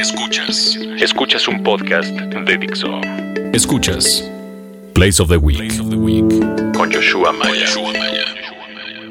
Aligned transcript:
Escuchas. 0.00 0.78
Escuchas 0.98 1.46
un 1.46 1.62
podcast 1.62 2.08
de 2.08 2.56
Dixo. 2.56 2.88
Escuchas 3.52 4.24
Place 4.94 5.20
of 5.20 5.28
the 5.28 5.36
Week. 5.36 5.68
Con 6.74 6.90
Joshua 6.90 7.32
Maya. 7.32 7.66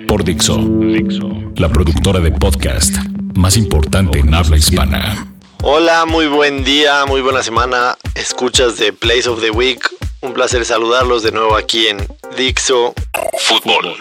Por 0.08 0.24
Dixo. 0.24 0.58
Dixo. 0.58 1.30
La 1.58 1.70
productora 1.70 2.20
de 2.20 2.32
podcast 2.32 2.96
más 3.36 3.56
importante 3.56 4.18
en 4.18 4.34
habla 4.34 4.58
hispana. 4.58 5.28
Hola, 5.62 6.08
muy 6.08 6.26
buen 6.26 6.64
día, 6.64 7.06
muy 7.06 7.22
buena 7.22 7.44
semana. 7.44 7.96
Escuchas 8.16 8.80
de 8.80 8.92
Place 8.92 9.30
of 9.30 9.42
the 9.42 9.52
Week. 9.52 9.88
Un 10.22 10.34
placer 10.34 10.66
saludarlos 10.66 11.22
de 11.22 11.32
nuevo 11.32 11.56
aquí 11.56 11.86
en 11.86 12.00
Dixo 12.36 12.96
Fútbol. 13.42 13.96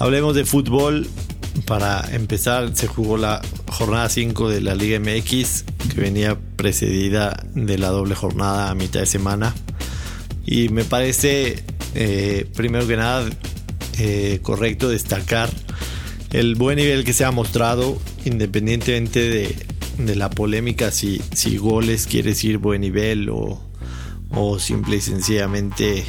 Hablemos 0.00 0.34
de 0.34 0.44
fútbol. 0.44 1.06
Para 1.68 2.02
empezar, 2.12 2.74
se 2.74 2.86
jugó 2.86 3.18
la 3.18 3.42
jornada 3.70 4.08
5 4.08 4.48
de 4.48 4.62
la 4.62 4.74
Liga 4.74 4.98
MX, 4.98 5.64
que 5.94 6.00
venía 6.00 6.38
precedida 6.56 7.44
de 7.54 7.76
la 7.76 7.88
doble 7.88 8.14
jornada 8.14 8.70
a 8.70 8.74
mitad 8.74 9.00
de 9.00 9.06
semana. 9.06 9.54
Y 10.46 10.70
me 10.70 10.84
parece, 10.84 11.62
eh, 11.94 12.46
primero 12.56 12.86
que 12.86 12.96
nada, 12.96 13.28
eh, 13.98 14.38
correcto 14.42 14.88
destacar 14.88 15.50
el 16.30 16.54
buen 16.54 16.76
nivel 16.76 17.04
que 17.04 17.12
se 17.12 17.26
ha 17.26 17.32
mostrado, 17.32 18.00
independientemente 18.24 19.54
de, 19.98 20.16
la 20.16 20.30
polémica, 20.30 20.90
si, 20.90 21.20
si 21.34 21.58
goles 21.58 22.06
quiere 22.06 22.30
decir 22.30 22.56
buen 22.56 22.80
nivel 22.80 23.28
o, 23.28 23.60
o 24.30 24.58
simple 24.58 24.96
y 24.96 25.00
sencillamente 25.02 26.06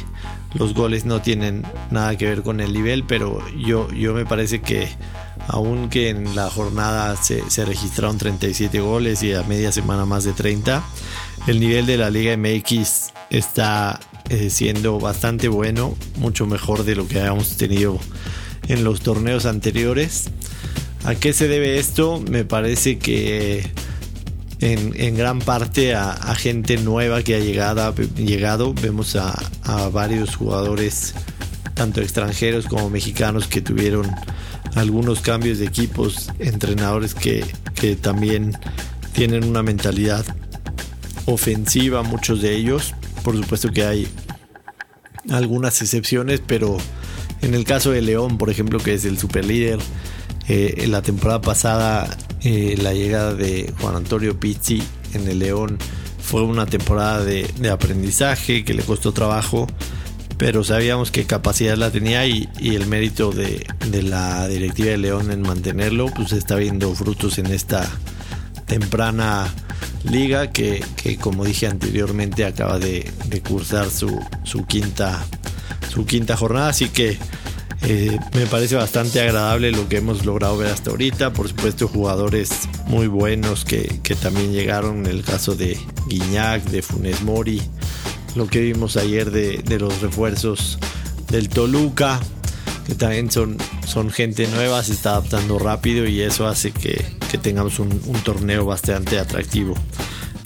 los 0.54 0.72
goles 0.72 1.04
no 1.04 1.20
tienen 1.20 1.64
nada 1.90 2.16
que 2.16 2.26
ver 2.26 2.42
con 2.42 2.60
el 2.60 2.72
nivel, 2.72 3.04
pero 3.04 3.40
yo, 3.58 3.92
yo 3.92 4.14
me 4.14 4.24
parece 4.24 4.62
que 4.62 4.88
aunque 5.52 6.10
en 6.10 6.36
la 6.36 6.48
jornada 6.48 7.16
se, 7.16 7.64
registraron 7.64 8.18
37 8.18 8.80
goles 8.80 9.22
y 9.22 9.34
a 9.34 9.42
media 9.42 9.72
semana 9.72 10.06
más 10.06 10.24
de 10.24 10.32
30, 10.32 10.82
el 11.48 11.58
nivel 11.58 11.86
de 11.86 11.96
la 11.96 12.08
Liga 12.08 12.36
MX 12.36 13.12
está 13.30 13.98
eh, 14.28 14.48
siendo 14.50 15.00
bastante 15.00 15.48
bueno, 15.48 15.96
mucho 16.16 16.46
mejor 16.46 16.84
de 16.84 16.94
lo 16.94 17.08
que 17.08 17.18
habíamos 17.18 17.56
tenido 17.56 17.98
en 18.68 18.84
los 18.84 19.00
torneos 19.00 19.44
anteriores. 19.44 20.30
¿A 21.04 21.16
qué 21.16 21.32
se 21.32 21.48
debe 21.48 21.78
esto? 21.78 22.22
Me 22.30 22.44
parece 22.44 22.98
que 22.98 23.68
en, 24.60 25.16
gran 25.16 25.40
parte 25.40 25.94
a, 25.96 26.14
gente 26.36 26.76
nueva 26.76 27.22
que 27.22 27.34
ha 27.34 27.40
llegado, 27.40 27.92
llegado. 28.16 28.72
vemos 28.74 29.16
a 29.16 29.34
varios 29.92 30.36
jugadores, 30.36 31.14
tanto 31.74 32.00
extranjeros 32.02 32.66
como 32.66 32.88
mexicanos, 32.88 33.48
que 33.48 33.62
tuvieron 33.62 34.14
algunos 34.74 35.20
cambios 35.20 35.58
de 35.58 35.66
equipos, 35.66 36.30
entrenadores 36.38 37.14
que, 37.14 37.44
que 37.74 37.96
también 37.96 38.56
tienen 39.12 39.44
una 39.44 39.62
mentalidad 39.62 40.24
ofensiva, 41.26 42.02
muchos 42.02 42.42
de 42.42 42.54
ellos. 42.54 42.94
Por 43.22 43.36
supuesto 43.36 43.70
que 43.70 43.84
hay 43.84 44.08
algunas 45.30 45.80
excepciones, 45.82 46.40
pero 46.46 46.78
en 47.42 47.54
el 47.54 47.64
caso 47.64 47.90
de 47.90 48.02
León, 48.02 48.38
por 48.38 48.50
ejemplo, 48.50 48.78
que 48.78 48.94
es 48.94 49.04
el 49.04 49.18
superlíder, 49.18 49.78
eh, 50.48 50.74
en 50.78 50.90
la 50.90 51.02
temporada 51.02 51.40
pasada 51.40 52.16
eh, 52.42 52.76
la 52.80 52.94
llegada 52.94 53.34
de 53.34 53.72
Juan 53.80 53.96
Antonio 53.96 54.38
Pizzi 54.38 54.82
en 55.12 55.28
el 55.28 55.38
León 55.38 55.78
fue 56.18 56.42
una 56.42 56.66
temporada 56.66 57.24
de, 57.24 57.46
de 57.58 57.70
aprendizaje 57.70 58.64
que 58.64 58.74
le 58.74 58.82
costó 58.82 59.12
trabajo 59.12 59.66
pero 60.40 60.64
sabíamos 60.64 61.10
que 61.10 61.26
capacidad 61.26 61.76
la 61.76 61.90
tenía 61.90 62.26
y, 62.26 62.48
el 62.62 62.86
mérito 62.86 63.30
de, 63.30 63.66
la 64.02 64.48
directiva 64.48 64.88
de 64.88 64.96
León 64.96 65.30
en 65.30 65.42
mantenerlo, 65.42 66.06
pues 66.06 66.32
está 66.32 66.56
viendo 66.56 66.94
frutos 66.94 67.36
en 67.36 67.44
esta 67.48 67.86
temprana 68.64 69.52
liga 70.02 70.50
que, 70.50 70.82
como 71.20 71.44
dije 71.44 71.66
anteriormente 71.66 72.46
acaba 72.46 72.78
de, 72.78 73.12
cursar 73.46 73.90
su, 73.90 74.18
quinta, 74.66 75.22
su 75.90 76.06
quinta 76.06 76.38
jornada, 76.38 76.70
así 76.70 76.88
que 76.88 77.18
eh, 77.82 78.18
me 78.32 78.46
parece 78.46 78.76
bastante 78.76 79.20
agradable 79.20 79.72
lo 79.72 79.90
que 79.90 79.98
hemos 79.98 80.24
logrado 80.24 80.56
ver 80.56 80.68
hasta 80.68 80.90
ahorita. 80.90 81.34
Por 81.34 81.48
supuesto, 81.48 81.86
jugadores 81.86 82.50
muy 82.86 83.08
buenos 83.08 83.66
que, 83.66 84.00
que 84.02 84.14
también 84.14 84.52
llegaron. 84.52 85.04
En 85.04 85.06
el 85.06 85.22
caso 85.22 85.54
de 85.54 85.78
Guiñac, 86.08 86.62
de 86.64 86.80
Funes 86.80 87.22
Mori, 87.22 87.60
lo 88.34 88.46
que 88.46 88.60
vimos 88.60 88.96
ayer 88.96 89.30
de, 89.30 89.78
los 89.78 90.00
refuerzos 90.00 90.78
del 91.28 91.48
Toluca, 91.48 92.20
que 92.86 92.94
también 92.94 93.30
son, 93.30 93.56
son 93.86 94.10
gente 94.10 94.46
nueva, 94.48 94.82
se 94.82 94.92
está 94.92 95.10
adaptando 95.10 95.58
rápido 95.58 96.06
y 96.06 96.20
eso 96.20 96.46
hace 96.46 96.72
que, 96.72 97.04
tengamos 97.42 97.78
un, 97.78 97.90
torneo 98.24 98.64
bastante 98.64 99.18
atractivo. 99.18 99.74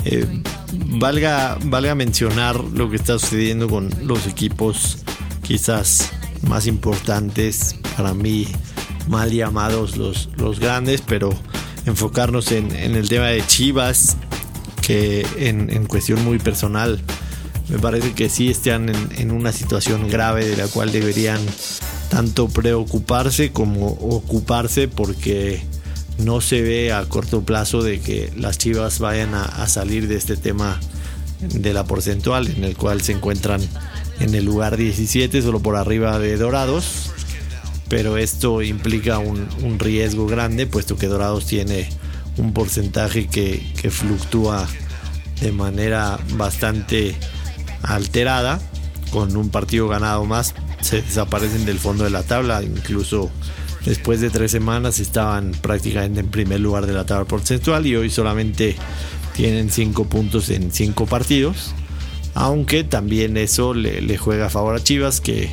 Eh, 0.04 0.26
valga, 0.72 1.58
valga 1.64 1.94
mencionar 1.94 2.56
lo 2.56 2.90
que 2.90 2.96
está 2.96 3.18
sucediendo 3.18 3.68
con 3.68 3.90
los 4.02 4.26
equipos 4.26 4.98
quizás 5.42 6.10
más 6.42 6.66
importantes 6.66 7.76
para 7.96 8.12
mí, 8.12 8.46
mal 9.08 9.30
llamados 9.30 9.96
los, 9.96 10.28
los 10.36 10.60
grandes, 10.60 11.00
pero 11.00 11.30
enfocarnos 11.86 12.52
en, 12.52 12.72
el 12.72 13.08
tema 13.08 13.26
de 13.26 13.46
Chivas, 13.46 14.16
que 14.82 15.26
en, 15.38 15.70
en 15.70 15.86
cuestión 15.86 16.22
muy 16.24 16.38
personal 16.38 17.00
me 17.68 17.78
parece 17.78 18.12
que 18.12 18.28
sí 18.28 18.50
están 18.50 18.90
en, 19.16 19.30
una 19.30 19.52
situación 19.52 20.08
grave 20.08 20.46
de 20.46 20.56
la 20.56 20.68
cual 20.68 20.92
deberían 20.92 21.40
tanto 22.10 22.48
preocuparse 22.48 23.52
como 23.52 23.88
ocuparse 23.88 24.88
porque 24.88 25.62
no 26.18 26.40
se 26.40 26.62
ve 26.62 26.92
a 26.92 27.04
corto 27.06 27.42
plazo 27.42 27.82
de 27.82 28.00
que 28.00 28.32
las 28.36 28.58
Chivas 28.58 28.98
vayan 28.98 29.34
a, 29.34 29.66
salir 29.66 30.08
de 30.08 30.16
este 30.16 30.36
tema 30.36 30.78
de 31.40 31.72
la 31.72 31.84
porcentual 31.84 32.48
en 32.48 32.64
el 32.64 32.76
cual 32.76 33.00
se 33.02 33.12
encuentran 33.12 33.60
en 34.20 34.34
el 34.34 34.44
lugar 34.44 34.76
17 34.76 35.42
solo 35.42 35.60
por 35.60 35.76
arriba 35.76 36.18
de 36.18 36.36
Dorados. 36.36 37.10
Pero 37.88 38.16
esto 38.16 38.62
implica 38.62 39.18
un, 39.18 39.78
riesgo 39.78 40.26
grande 40.26 40.66
puesto 40.66 40.96
que 40.96 41.06
Dorados 41.06 41.46
tiene 41.46 41.88
un 42.36 42.52
porcentaje 42.52 43.26
que, 43.26 43.90
fluctúa 43.90 44.66
de 45.40 45.52
manera 45.52 46.18
bastante 46.36 47.14
alterada, 47.84 48.60
con 49.10 49.36
un 49.36 49.48
partido 49.48 49.88
ganado 49.88 50.24
más, 50.24 50.54
se 50.80 51.02
desaparecen 51.02 51.64
del 51.64 51.78
fondo 51.78 52.04
de 52.04 52.10
la 52.10 52.22
tabla, 52.22 52.62
incluso 52.62 53.30
después 53.84 54.20
de 54.20 54.30
tres 54.30 54.50
semanas 54.50 54.98
estaban 54.98 55.52
prácticamente 55.52 56.20
en 56.20 56.28
primer 56.28 56.60
lugar 56.60 56.86
de 56.86 56.92
la 56.92 57.04
tabla 57.04 57.26
porcentual 57.26 57.86
y 57.86 57.96
hoy 57.96 58.10
solamente 58.10 58.76
tienen 59.34 59.70
cinco 59.70 60.04
puntos 60.04 60.48
en 60.50 60.72
cinco 60.72 61.06
partidos, 61.06 61.74
aunque 62.34 62.84
también 62.84 63.36
eso 63.36 63.74
le, 63.74 64.16
juega 64.16 64.46
a 64.46 64.50
favor 64.50 64.76
a 64.76 64.82
Chivas 64.82 65.20
que, 65.20 65.50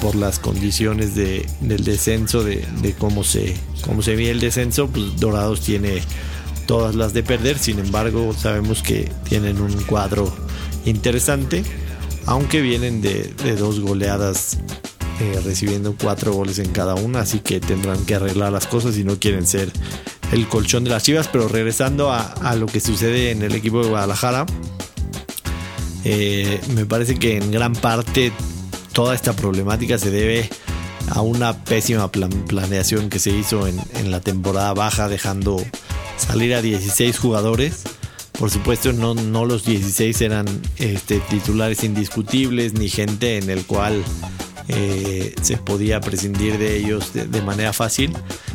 por 0.00 0.14
las 0.14 0.38
condiciones 0.38 1.14
de, 1.14 1.46
del 1.60 1.84
descenso, 1.84 2.42
de, 2.42 2.64
cómo, 2.98 3.24
se, 3.24 3.54
cómo 3.82 4.02
se 4.02 4.16
ve 4.16 4.30
el 4.30 4.40
descenso, 4.40 4.88
pues 4.88 5.16
Dorados 5.16 5.60
tiene 5.60 6.02
todas 6.66 6.94
las 6.94 7.12
de 7.12 7.22
perder, 7.22 7.58
sin 7.58 7.78
embargo 7.78 8.34
sabemos 8.34 8.82
que 8.82 9.10
tienen 9.28 9.60
un 9.60 9.72
cuadro 9.82 10.43
interesante, 10.84 11.62
aunque 12.26 12.60
vienen 12.60 13.00
de, 13.00 13.32
dos 13.56 13.80
goleadas 13.80 14.58
eh, 15.20 15.40
recibiendo 15.44 15.94
cuatro 16.00 16.32
goles 16.32 16.58
en 16.58 16.70
cada 16.70 16.94
una, 16.94 17.20
así 17.20 17.40
que 17.40 17.60
tendrán 17.60 18.04
que 18.04 18.14
arreglar 18.14 18.52
las 18.52 18.66
cosas 18.66 18.94
si 18.94 19.04
no 19.04 19.18
quieren 19.18 19.46
ser 19.46 19.70
el 20.32 20.48
colchón 20.48 20.84
de 20.84 20.90
las 20.90 21.02
Chivas. 21.02 21.28
Pero 21.28 21.48
regresando 21.48 22.12
a, 22.12 22.54
lo 22.56 22.66
que 22.66 22.80
sucede 22.80 23.30
en 23.30 23.42
el 23.42 23.54
equipo 23.54 23.82
de 23.82 23.88
Guadalajara, 23.88 24.46
eh, 26.04 26.60
me 26.74 26.84
parece 26.84 27.16
que 27.16 27.36
en 27.36 27.50
gran 27.50 27.72
parte 27.72 28.32
toda 28.92 29.14
esta 29.14 29.34
problemática 29.34 29.98
se 29.98 30.10
debe 30.10 30.48
a 31.08 31.20
una 31.20 31.64
pésima 31.64 32.10
planeación 32.10 33.10
que 33.10 33.18
se 33.18 33.30
hizo 33.30 33.66
en, 33.66 34.10
la 34.10 34.20
temporada 34.20 34.72
baja, 34.74 35.08
dejando 35.08 35.62
salir 36.16 36.54
a 36.54 36.62
16 36.62 37.18
jugadores 37.18 37.82
por 38.38 38.50
supuesto, 38.50 38.92
no, 38.92 39.14
no 39.14 39.44
los 39.44 39.64
16 39.64 40.20
eran 40.22 40.46
este, 40.76 41.20
titulares 41.20 41.84
indiscutibles 41.84 42.74
ni 42.74 42.88
gente 42.88 43.38
en 43.38 43.48
el 43.48 43.64
cual 43.64 44.02
eh, 44.68 45.34
se 45.42 45.56
podía 45.56 46.00
prescindir 46.00 46.58
de 46.58 46.76
ellos 46.76 47.12
de, 47.12 47.42
manera 47.42 47.72
fácil. 47.72 48.12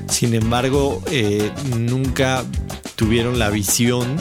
Sin 0.10 0.34
embargo, 0.34 1.02
eh, 1.12 1.52
nunca 1.78 2.44
tuvieron 2.96 3.40
la 3.40 3.50
visión 3.50 4.18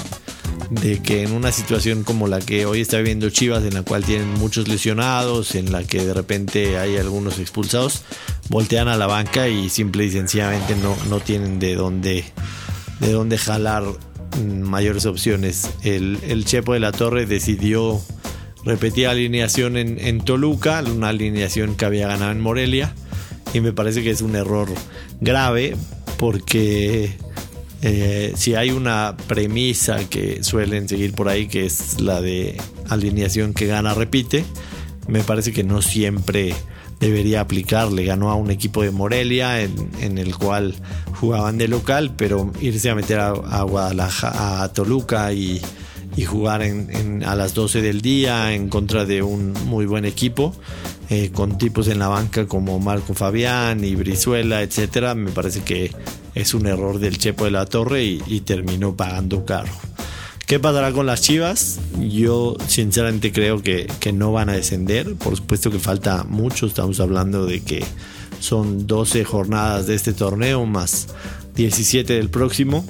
de 0.71 1.01
que 1.03 1.23
en 1.23 1.33
una 1.33 1.51
situación 1.51 2.05
como 2.05 2.29
la 2.29 2.41
que 2.41 2.67
hoy 2.67 2.83
está 2.83 2.99
viviendo 2.99 3.31
Chivas, 3.31 3.65
en 3.65 3.75
la 3.75 3.83
cual 3.83 4.05
tienen 4.05 4.29
muchos 4.35 4.69
lesionados, 4.69 5.55
en 5.55 5.73
la 5.73 5.83
que 5.83 6.05
de 6.05 6.13
repente 6.13 6.79
hay 6.79 6.99
algunos 6.99 7.39
expulsados, 7.39 8.03
voltean 8.49 8.89
a 8.89 8.97
la 8.97 9.07
banca 9.07 9.49
y 9.49 9.71
simple 9.71 10.05
y 10.05 10.11
sencillamente 10.11 10.77
no, 10.77 10.95
no 11.09 11.21
tienen 11.21 11.59
de 11.59 11.75
dónde, 11.75 12.25
de 13.01 13.13
dónde 13.13 13.39
jalar 13.39 13.85
mayores 14.38 15.06
opciones. 15.06 15.70
El, 15.82 16.44
Chepo 16.44 16.75
de 16.75 16.81
la 16.81 16.93
Torre 16.93 17.26
decidió 17.26 18.00
repetir 18.64 19.06
alineación 19.06 19.76
en, 19.76 20.20
Toluca, 20.20 20.82
una 20.85 21.08
alineación 21.08 21.75
que 21.76 21.85
había 21.85 22.08
ganado 22.08 22.32
en 22.32 22.40
Morelia. 22.40 22.94
Y 23.55 23.61
me 23.61 23.73
parece 23.73 24.02
que 24.02 24.11
es 24.11 24.20
un 24.20 24.37
error 24.37 24.69
grave 25.20 25.76
porque 26.19 27.17
Eh, 27.81 28.32
si 28.37 28.56
hay 28.56 28.70
una 28.70 29.17
premisa 29.29 30.08
que 30.08 30.43
suelen 30.43 30.88
seguir 30.88 31.12
por 31.12 31.29
ahí, 31.29 31.46
que 31.46 31.64
es 31.64 32.00
la 32.00 32.20
de 32.20 32.61
alineación 32.88 33.55
que 33.55 33.67
gana, 33.67 33.94
repite, 33.94 34.44
me 35.06 35.23
parece 35.23 35.52
que 35.52 35.62
no 35.62 35.81
siempre 35.81 36.55
debería 37.00 37.41
aplicar. 37.41 37.93
Le 37.93 38.05
ganó 38.05 38.31
a 38.31 38.35
un 38.35 38.50
equipo 38.50 38.83
de 38.83 38.91
Morelia 38.91 39.62
en, 39.62 40.19
el 40.19 40.37
cual 40.37 40.75
jugaban 41.21 41.59
de 41.59 41.69
local, 41.69 42.15
pero 42.17 42.53
irse 42.61 42.91
a 42.91 42.95
meter 42.95 43.21
a, 43.21 43.62
Guadalajara, 43.62 44.62
a 44.62 44.73
Toluca 44.73 45.33
y, 45.33 45.61
jugar 46.27 46.62
a 46.62 47.37
las 47.37 47.55
12 47.55 47.81
del 47.81 48.00
día 48.00 48.53
en 48.53 48.69
contra 48.69 49.05
de 49.05 49.23
un 49.23 49.53
muy 49.67 49.87
buen 49.87 50.05
equipo. 50.05 50.55
Eh, 51.11 51.31
con 51.33 51.56
tipos 51.56 51.89
en 51.89 51.99
la 51.99 52.09
banca 52.09 52.47
como 52.47 52.79
Marco 52.81 53.15
Fabián 53.15 53.83
y 53.83 53.95
Brizuela, 53.95 54.61
etcétera, 54.61 55.15
me 55.15 55.31
parece 55.31 55.62
que 55.62 55.91
es 56.35 56.53
un 56.53 56.67
error 56.67 56.99
del 56.99 57.17
Chepo 57.17 57.47
de 57.47 57.50
la 57.50 57.65
Torre 57.65 58.05
y 58.05 58.41
terminó 58.41 58.95
pagando 58.95 59.47
caro. 59.47 59.71
¿Qué 60.49 60.59
pasará 60.59 60.93
con 60.93 61.05
las 61.05 61.21
Chivas? 61.21 61.79
Yo 62.00 62.56
sinceramente 62.69 63.33
creo 63.33 63.62
que, 63.62 63.87
no 64.15 64.33
van 64.33 64.49
a 64.49 64.55
descender. 64.55 65.15
Por 65.17 65.37
supuesto 65.37 65.71
que 65.71 65.79
falta 65.79 66.25
mucho. 66.25 66.65
Estamos 66.65 67.00
hablando 67.00 67.45
de 67.45 67.61
que 67.61 67.85
son 68.41 68.87
12 68.87 69.25
jornadas 69.25 69.87
de 69.87 69.95
este 69.95 70.15
torneo 70.15 70.65
más 70.65 71.09
17 71.55 72.15
del 72.15 72.31
próximo. 72.31 72.83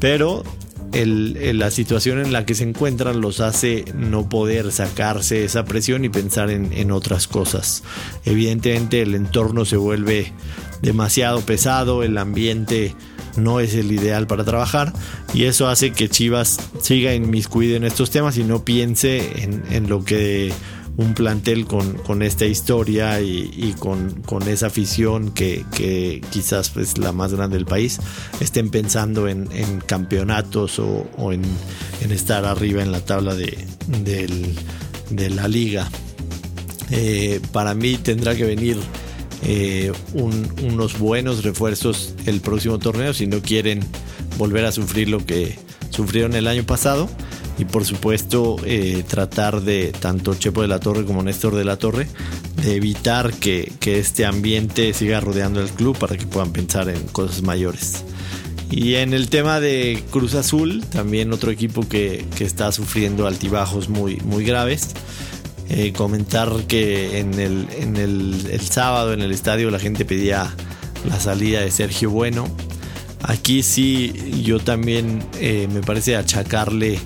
Pero 0.00 0.44
la 0.92 1.70
situación 1.70 2.20
en 2.20 2.30
la 2.30 2.44
que 2.44 2.54
se 2.54 2.64
encuentran 2.64 3.22
los 3.22 3.40
hace 3.40 3.86
no 3.94 4.28
poder 4.28 4.70
sacarse 4.70 5.46
esa 5.46 5.64
presión 5.64 6.04
y 6.04 6.10
pensar 6.10 6.50
en, 6.50 6.74
en, 6.74 6.90
otras 6.90 7.26
cosas. 7.26 7.84
Evidentemente 8.26 9.00
el 9.00 9.14
entorno 9.14 9.64
se 9.64 9.78
vuelve 9.78 10.34
demasiado 10.82 11.40
pesado, 11.40 12.02
el 12.02 12.18
ambiente 12.18 12.94
no 13.38 13.60
es 13.60 13.74
el 13.74 13.92
ideal 13.92 14.26
para 14.26 14.44
trabajar 14.44 14.92
y 15.34 15.44
eso 15.44 15.68
hace 15.68 15.92
que 15.92 16.08
Chivas 16.08 16.58
siga 16.80 17.14
inmiscuido 17.14 17.76
en 17.76 17.84
estos 17.84 18.10
temas 18.10 18.36
y 18.38 18.44
no 18.44 18.64
piense 18.64 19.48
en, 19.70 19.88
lo 19.88 20.04
que 20.04 20.52
un 20.96 21.14
plantel 21.14 21.66
con, 21.66 22.22
esta 22.22 22.44
historia 22.44 23.20
y, 23.20 23.74
con, 23.78 24.48
esa 24.48 24.66
afición 24.66 25.30
que, 25.30 25.64
quizás 26.30 26.76
es 26.76 26.98
la 26.98 27.12
más 27.12 27.32
grande 27.32 27.56
del 27.56 27.66
país 27.66 28.00
estén 28.40 28.70
pensando 28.70 29.28
en, 29.28 29.48
campeonatos 29.86 30.78
o, 30.78 31.32
en, 31.32 31.42
estar 32.10 32.44
arriba 32.44 32.82
en 32.82 32.92
la 32.92 33.00
tabla 33.00 33.34
de, 33.34 33.56
la 35.30 35.48
liga. 35.48 35.88
Eh, 36.90 37.40
para 37.52 37.74
mí 37.74 37.98
tendrá 37.98 38.34
que 38.34 38.44
venir 38.44 38.78
eh, 39.42 39.92
unos 40.14 40.98
buenos 40.98 41.44
refuerzos 41.44 42.14
el 42.26 42.40
próximo 42.40 42.78
torneo 42.78 43.14
si 43.14 43.26
no 43.26 43.40
quieren 43.40 43.80
volver 44.36 44.64
a 44.64 44.72
sufrir 44.72 45.08
lo 45.08 45.24
que 45.24 45.58
sufrieron 45.90 46.34
el 46.34 46.46
año 46.48 46.64
pasado 46.64 47.08
y 47.58 47.64
por 47.64 47.84
supuesto 47.84 48.56
eh, 48.64 49.04
tratar 49.06 49.62
de 49.62 49.92
tanto 49.98 50.34
Chepo 50.34 50.62
de 50.62 50.68
la 50.68 50.78
Torre 50.78 51.04
como 51.04 51.22
Néstor 51.22 51.56
de 51.56 51.64
la 51.64 51.76
Torre 51.76 52.06
de 52.62 52.76
evitar 52.76 53.32
que, 53.34 53.72
este 53.84 54.26
ambiente 54.26 54.92
siga 54.92 55.20
rodeando 55.20 55.60
el 55.60 55.70
club 55.70 55.98
para 55.98 56.16
que 56.16 56.26
puedan 56.26 56.52
pensar 56.52 56.88
en 56.88 57.02
cosas 57.08 57.42
mayores. 57.42 58.04
Y 58.70 58.96
en 58.96 59.14
el 59.14 59.28
tema 59.28 59.60
de 59.60 60.04
Cruz 60.10 60.34
Azul, 60.34 60.84
también 60.92 61.32
otro 61.32 61.50
equipo 61.50 61.88
que, 61.88 62.26
que 62.36 62.44
está 62.44 62.70
sufriendo 62.70 63.26
altibajos 63.26 63.88
muy, 63.88 64.16
muy 64.16 64.44
graves. 64.44 64.90
Eh, 65.70 65.92
comentar 65.92 66.50
que 66.66 67.18
en, 67.18 67.34
el, 67.38 67.68
en 67.78 67.96
el, 67.96 68.60
sábado 68.60 69.12
en 69.12 69.20
el 69.20 69.32
estadio 69.32 69.70
la 69.70 69.78
gente 69.78 70.06
pedía 70.06 70.50
la 71.06 71.20
salida 71.20 71.60
de 71.60 71.70
Sergio 71.70 72.10
Bueno. 72.10 72.48
Aquí 73.22 73.62
sí 73.62 74.42
yo 74.42 74.60
también 74.60 75.22
eh, 75.40 75.68
me 75.70 75.82
parece 75.82 76.16
achacarle 76.16 76.98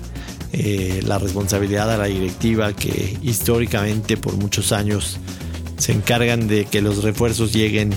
eh, 0.53 1.01
la 1.05 1.17
responsabilidad 1.17 1.91
a 1.91 1.97
la 1.97 2.05
directiva 2.05 2.73
que 2.73 3.17
históricamente 3.21 4.15
por 4.15 4.37
muchos 4.37 4.71
años 4.71 5.17
se 5.77 5.91
encargan 5.91 6.47
de 6.47 6.63
que 6.63 6.81
los 6.81 7.03
refuerzos 7.03 7.51
lleguen 7.51 7.93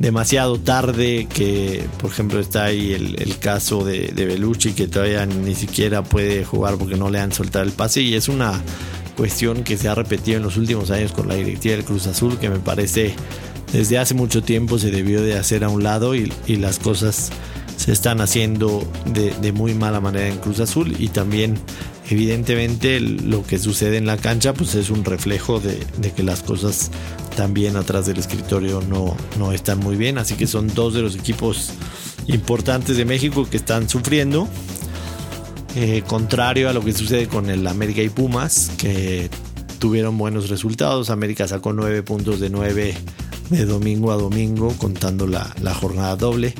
demasiado 0.00 0.58
tarde, 0.58 1.28
que 1.32 1.86
por 2.00 2.10
ejemplo 2.10 2.40
está 2.40 2.64
ahí 2.64 2.92
el, 2.92 3.38
caso 3.38 3.84
de, 3.84 4.08
de 4.08 4.24
Belucci 4.24 4.72
que 4.72 4.88
todavía 4.88 5.26
ni 5.26 5.54
siquiera 5.54 6.02
puede 6.02 6.44
jugar 6.44 6.76
porque 6.76 6.96
no 6.96 7.08
le 7.08 7.20
han 7.20 7.30
soltado 7.30 7.64
el 7.64 7.70
pase 7.70 8.00
y 8.00 8.14
es 8.14 8.28
una 8.28 8.60
cuestión 9.16 9.64
que 9.64 9.76
se 9.76 9.88
ha 9.88 9.94
repetido 9.94 10.36
en 10.36 10.42
los 10.42 10.56
últimos 10.56 10.90
años 10.90 11.12
con 11.12 11.28
la 11.28 11.34
directiva 11.34 11.76
del 11.76 11.84
Cruz 11.84 12.06
Azul, 12.06 12.38
que 12.38 12.48
me 12.48 12.58
parece 12.58 13.14
desde 13.72 13.98
hace 13.98 14.14
mucho 14.14 14.42
tiempo 14.42 14.78
se 14.78 14.90
debió 14.90 15.22
de 15.22 15.38
hacer 15.38 15.64
a 15.64 15.70
un 15.70 15.82
lado 15.82 16.14
y, 16.14 16.30
las 16.46 16.78
cosas 16.78 17.30
se 17.76 17.90
están 17.90 18.20
haciendo 18.20 18.86
de, 19.06 19.52
muy 19.52 19.74
mala 19.74 20.00
manera 20.00 20.28
en 20.28 20.36
Cruz 20.36 20.60
Azul. 20.60 20.94
Y 20.98 21.08
también 21.08 21.58
evidentemente 22.10 23.00
lo 23.00 23.44
que 23.46 23.58
sucede 23.58 23.96
en 23.96 24.06
la 24.06 24.18
cancha 24.18 24.52
pues 24.52 24.74
es 24.74 24.90
un 24.90 25.04
reflejo 25.04 25.58
de, 25.58 25.78
que 26.14 26.22
las 26.22 26.42
cosas 26.42 26.90
también 27.34 27.76
atrás 27.76 28.04
del 28.04 28.18
escritorio 28.18 28.82
no, 28.82 29.16
no 29.38 29.52
están 29.52 29.78
muy 29.78 29.96
bien. 29.96 30.18
Así 30.18 30.34
que 30.34 30.46
son 30.46 30.72
dos 30.74 30.92
de 30.92 31.00
los 31.00 31.16
equipos 31.16 31.70
importantes 32.26 32.98
de 32.98 33.06
México 33.06 33.48
que 33.50 33.56
están 33.56 33.88
sufriendo 33.88 34.48
eh, 35.74 36.02
contrario 36.06 36.68
a 36.68 36.72
lo 36.72 36.82
que 36.84 36.92
sucede 36.92 37.28
con 37.28 37.48
el 37.48 37.66
América 37.66 38.02
y 38.02 38.10
Pumas, 38.10 38.70
que 38.76 39.30
tuvieron 39.78 40.18
buenos 40.18 40.50
resultados. 40.50 41.08
América 41.08 41.48
sacó 41.48 41.72
9 41.72 42.02
puntos 42.02 42.40
de 42.40 42.50
9 42.50 42.94
de 43.48 43.64
domingo 43.64 44.12
a 44.12 44.16
domingo, 44.16 44.74
contando 44.76 45.26
la, 45.26 45.74
jornada 45.74 46.16
doble. 46.16 46.54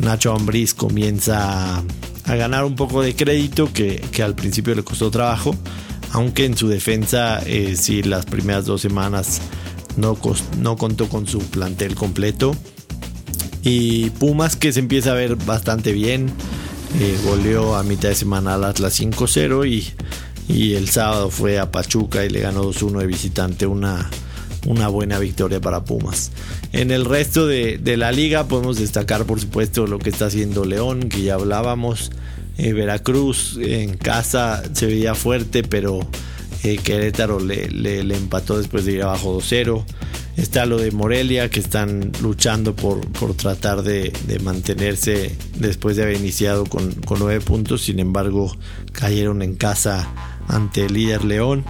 Nacho 0.00 0.34
Ambriz 0.34 0.74
comienza 0.74 1.78
a 1.78 2.34
ganar 2.34 2.64
un 2.64 2.74
poco 2.74 3.00
de 3.02 3.14
crédito 3.14 3.72
que, 3.72 4.02
al 4.24 4.34
principio 4.34 4.74
le 4.74 4.82
costó 4.82 5.10
trabajo, 5.10 5.54
aunque 6.10 6.44
en 6.44 6.56
su 6.56 6.68
defensa, 6.68 7.40
eh, 7.46 7.76
sí, 7.76 8.02
las 8.02 8.26
primeras 8.26 8.66
dos 8.66 8.80
semanas 8.80 9.40
no, 9.96 10.18
no 10.58 10.76
contó 10.76 11.08
con 11.08 11.28
su 11.28 11.38
plantel 11.38 11.94
completo. 11.94 12.56
Y 13.62 14.10
Pumas 14.10 14.56
que 14.56 14.72
se 14.72 14.80
empieza 14.80 15.12
a 15.12 15.14
ver 15.14 15.36
bastante 15.36 15.92
bien 15.92 16.32
eh, 17.00 17.18
goleó 17.24 17.76
a 17.76 17.82
mitad 17.82 18.10
de 18.10 18.14
semana 18.14 18.54
al 18.54 18.64
Atlas 18.64 19.00
5-0 19.00 19.66
y, 19.68 19.92
y, 20.52 20.74
el 20.74 20.88
sábado 20.88 21.30
fue 21.30 21.58
a 21.58 21.70
Pachuca 21.70 22.24
y 22.24 22.28
le 22.28 22.40
ganó 22.40 22.64
2-1 22.64 23.00
de 23.00 23.06
visitante, 23.06 23.66
una, 23.66 24.10
una 24.66 24.88
buena 24.88 25.18
victoria 25.18 25.60
para 25.60 25.84
Pumas. 25.84 26.30
En 26.72 26.90
el 26.90 27.04
resto 27.04 27.46
de, 27.46 27.80
la 27.96 28.12
liga 28.12 28.46
podemos 28.48 28.78
destacar 28.78 29.24
por 29.24 29.40
supuesto 29.40 29.86
lo 29.86 29.98
que 29.98 30.10
está 30.10 30.26
haciendo 30.26 30.64
León, 30.64 31.08
que 31.08 31.22
ya 31.22 31.34
hablábamos. 31.34 32.10
Eh, 32.58 32.74
Veracruz 32.74 33.58
en 33.60 33.96
casa 33.96 34.62
se 34.74 34.86
veía 34.86 35.14
fuerte, 35.14 35.62
pero 35.62 36.00
eh, 36.62 36.76
Querétaro 36.76 37.40
le, 37.40 37.68
le, 37.68 38.14
empató 38.14 38.58
después 38.58 38.84
de 38.84 38.92
ir 38.92 39.02
abajo 39.02 39.38
2-0. 39.38 39.84
Está 40.36 40.64
lo 40.64 40.78
de 40.78 40.90
Morelia, 40.92 41.50
que 41.50 41.60
están 41.60 42.10
luchando 42.22 42.74
por, 42.74 43.00
tratar 43.36 43.82
de, 43.82 44.12
mantenerse 44.42 45.36
después 45.58 45.96
de 45.96 46.04
haber 46.04 46.16
iniciado 46.16 46.64
con, 46.64 46.94
nueve 47.18 47.40
puntos. 47.40 47.82
Sin 47.82 47.98
embargo, 47.98 48.50
cayeron 48.92 49.42
en 49.42 49.54
casa 49.56 50.08
ante 50.48 50.86
el 50.86 50.94
líder 50.94 51.24
León. 51.24 51.64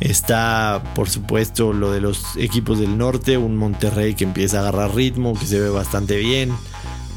Está, 0.00 0.82
por 0.94 1.10
supuesto, 1.10 1.74
lo 1.74 1.92
de 1.92 2.00
los 2.00 2.22
equipos 2.38 2.80
del 2.80 2.96
norte, 2.96 3.36
un 3.36 3.58
Monterrey 3.58 4.14
que 4.14 4.24
empieza 4.24 4.58
a 4.58 4.60
agarrar 4.60 4.94
ritmo, 4.94 5.38
que 5.38 5.44
se 5.44 5.60
ve 5.60 5.68
bastante 5.68 6.16
bien. 6.16 6.52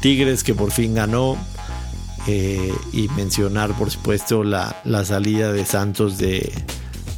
Tigres 0.00 0.44
que 0.44 0.54
por 0.54 0.70
fin 0.70 0.94
ganó. 0.94 1.38
Eh, 2.26 2.72
y 2.92 3.08
mencionar, 3.08 3.76
por 3.76 3.90
supuesto, 3.90 4.44
la, 4.44 4.74
salida 5.04 5.52
de 5.52 5.64
Santos 5.64 6.18
de, 6.18 6.52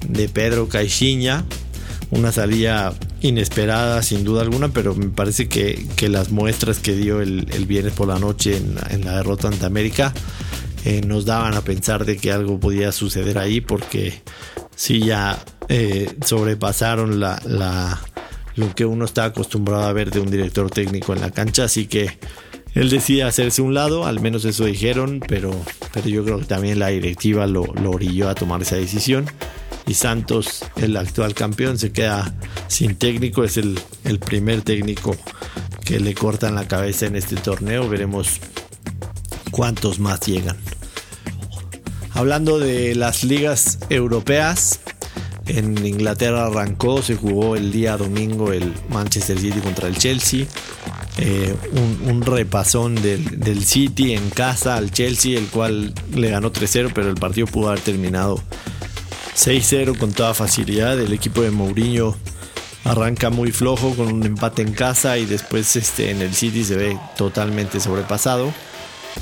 de 0.08 0.28
Pedro 0.28 0.68
Caixinha. 0.68 1.44
Una 2.10 2.30
salida 2.30 2.94
inesperada 3.20 4.02
sin 4.02 4.24
duda 4.24 4.42
alguna, 4.42 4.68
pero 4.68 4.94
me 4.94 5.08
parece 5.08 5.48
que, 5.48 5.86
las 6.08 6.30
muestras 6.30 6.78
que 6.78 6.94
dio 6.94 7.20
el, 7.20 7.44
viernes 7.66 7.92
por 7.92 8.08
la 8.08 8.18
noche 8.18 8.56
en, 8.56 9.04
la 9.04 9.16
derrota 9.16 9.48
ante 9.48 9.66
América 9.66 10.12
eh, 10.84 11.00
nos 11.04 11.24
daban 11.24 11.54
a 11.54 11.62
pensar 11.62 12.04
de 12.04 12.16
que 12.16 12.30
algo 12.30 12.60
podía 12.60 12.92
suceder 12.92 13.38
ahí 13.38 13.60
porque 13.60 14.22
sí 14.74 15.00
ya 15.00 15.42
eh, 15.68 16.14
sobrepasaron 16.24 17.18
la, 17.18 17.40
la, 17.44 18.00
lo 18.54 18.74
que 18.74 18.84
uno 18.84 19.04
está 19.04 19.24
acostumbrado 19.24 19.84
a 19.84 19.92
ver 19.92 20.10
de 20.10 20.20
un 20.20 20.30
director 20.30 20.70
técnico 20.70 21.12
en 21.12 21.20
la 21.20 21.30
cancha, 21.30 21.64
así 21.64 21.86
que 21.86 22.18
él 22.74 22.90
decide 22.90 23.22
hacerse 23.22 23.62
un 23.62 23.72
lado, 23.72 24.04
al 24.06 24.20
menos 24.20 24.44
eso 24.44 24.66
dijeron, 24.66 25.20
pero, 25.26 25.50
pero 25.94 26.08
yo 26.08 26.22
creo 26.24 26.38
que 26.38 26.44
también 26.44 26.78
la 26.78 26.88
directiva 26.88 27.46
lo, 27.46 27.64
lo 27.64 27.90
orilló 27.90 28.28
a 28.28 28.34
tomar 28.34 28.60
esa 28.60 28.76
decisión 28.76 29.26
y 29.86 29.94
Santos, 29.94 30.64
el 30.76 30.96
actual 30.96 31.34
campeón, 31.34 31.78
se 31.78 31.92
queda 31.92 32.34
sin 32.66 32.96
técnico. 32.96 33.44
Es 33.44 33.56
el, 33.56 33.78
primer 34.18 34.62
técnico 34.62 35.16
que 35.84 36.00
le 36.00 36.14
cortan 36.14 36.54
la 36.56 36.66
cabeza 36.66 37.06
en 37.06 37.16
este 37.16 37.36
torneo. 37.36 37.88
Veremos 37.88 38.40
cuántos 39.52 40.00
más 40.00 40.20
llegan. 40.20 40.56
Hablando 42.14 42.58
de 42.58 42.94
las 42.94 43.22
ligas 43.22 43.78
europeas, 43.88 44.80
en 45.46 45.86
Inglaterra 45.86 46.46
arrancó, 46.46 47.02
se 47.02 47.14
jugó 47.14 47.54
el 47.54 47.70
día 47.70 47.96
domingo 47.96 48.52
el 48.52 48.72
Manchester 48.88 49.38
City 49.38 49.60
contra 49.60 49.86
el 49.86 49.96
Chelsea. 49.96 50.46
eh, 51.18 51.54
un, 52.04 52.22
repasón 52.22 52.96
del, 52.96 53.38
del, 53.38 53.64
City 53.64 54.14
en 54.14 54.28
casa 54.30 54.76
al 54.76 54.90
Chelsea, 54.90 55.38
el 55.38 55.46
cual 55.46 55.94
le 56.14 56.30
ganó 56.30 56.52
3-0, 56.52 56.90
pero 56.94 57.08
el 57.08 57.14
partido 57.14 57.46
pudo 57.46 57.68
haber 57.68 57.80
terminado 57.80 58.42
6-0 59.36 59.98
con 59.98 60.12
toda 60.12 60.32
facilidad. 60.32 60.98
El 60.98 61.12
equipo 61.12 61.42
de 61.42 61.50
Mourinho 61.50 62.16
arranca 62.84 63.30
muy 63.30 63.52
flojo 63.52 63.94
con 63.94 64.12
un 64.12 64.24
empate 64.24 64.62
en 64.62 64.72
casa 64.72 65.18
y 65.18 65.26
después 65.26 65.76
este, 65.76 66.10
en 66.10 66.22
el 66.22 66.34
City 66.34 66.64
se 66.64 66.76
ve 66.76 66.98
totalmente 67.16 67.78
sobrepasado. 67.78 68.52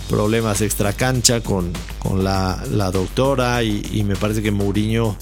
Problemas 0.08 0.60
extra 0.60 0.92
cancha 0.92 1.40
con, 1.40 1.72
con 1.98 2.22
la, 2.22 2.62
doctora 2.92 3.62
y, 3.64 4.04
me 4.04 4.16
parece 4.16 4.42
que 4.42 4.50
Mourinho 4.50 5.16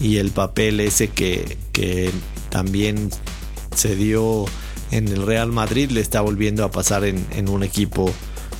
y 0.00 0.18
el 0.18 0.30
papel 0.30 0.78
ese 0.80 1.08
que, 1.08 1.58
que 1.72 2.10
también 2.48 3.10
se 3.74 3.96
dio 3.96 4.44
en 4.90 5.08
el 5.08 5.26
Real 5.26 5.50
Madrid 5.50 5.90
le 5.90 6.00
está 6.00 6.20
volviendo 6.20 6.64
a 6.64 6.70
pasar 6.70 7.04
en, 7.04 7.26
en 7.32 7.48
un 7.48 7.62
equipo 7.62 8.12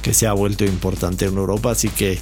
que 0.03 0.15
se 0.15 0.27
ha 0.27 0.33
vuelto 0.33 0.65
importante 0.65 1.27
en 1.27 1.37
Europa. 1.37 1.73
Así 1.73 1.89
que 1.89 2.19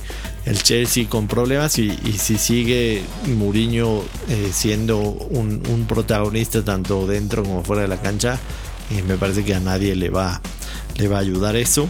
el 0.47 0.63
Chelsea 0.63 1.09
con 1.09 1.27
problemas 1.27 1.79
y, 1.79 1.91
si 2.19 2.37
sigue 2.39 3.03
Mourinho 3.27 4.03
eh, 4.29 4.51
siendo 4.53 4.99
un, 4.99 5.87
protagonista 5.89 6.65
tanto 6.65 7.07
dentro 7.07 7.43
como 7.43 7.63
fuera 7.63 7.83
de 7.83 7.89
la 7.89 8.01
cancha, 8.01 8.39
eh, 8.91 9.03
me 9.07 9.17
parece 9.17 9.45
que 9.45 9.55
a 9.55 9.61
nadie 9.61 9.95
le 9.95 10.11
va, 10.11 10.41
le 10.97 11.09
va 11.09 11.17
a 11.19 11.21
ayudar 11.21 11.57
eso. 11.57 11.89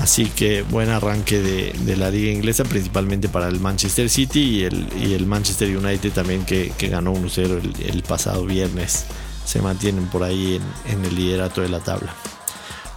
Así 0.00 0.26
que 0.26 0.62
buen 0.62 0.90
arranque 0.90 1.40
de, 1.40 1.96
la 1.96 2.10
liga 2.10 2.32
inglesa, 2.32 2.64
principalmente 2.64 3.28
para 3.28 3.48
el 3.48 3.60
Manchester 3.60 4.10
City 4.10 4.40
y 4.40 4.64
el, 4.64 4.88
y 5.00 5.14
el 5.14 5.24
Manchester 5.24 5.76
United 5.76 6.12
también 6.12 6.44
que, 6.44 6.72
ganó 6.90 7.14
1-0 7.14 7.60
el, 7.86 8.02
pasado 8.02 8.44
viernes. 8.44 9.04
Se 9.44 9.62
mantienen 9.62 10.06
por 10.08 10.24
ahí 10.24 10.60
en 10.88 11.04
el 11.04 11.14
liderato 11.14 11.60
de 11.60 11.68
la 11.68 11.80
tabla. 11.80 12.14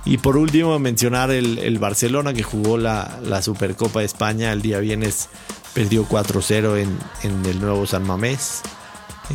Y 0.09 0.19
por 0.19 0.37
último, 0.37 0.79
mencionar 0.79 1.31
el, 1.31 1.79
Barcelona 1.79 2.33
que 2.33 2.41
jugó 2.41 2.77
la, 2.77 3.41
Supercopa 3.41 3.99
de 3.99 4.05
España 4.05 4.53
el 4.53 4.61
día 4.61 4.79
viernes, 4.79 5.27
perdió 5.73 6.07
4-0 6.07 6.77
en, 7.23 7.45
el 7.45 7.59
nuevo 7.59 7.85
San 7.85 8.03
Mamés. 8.03 8.61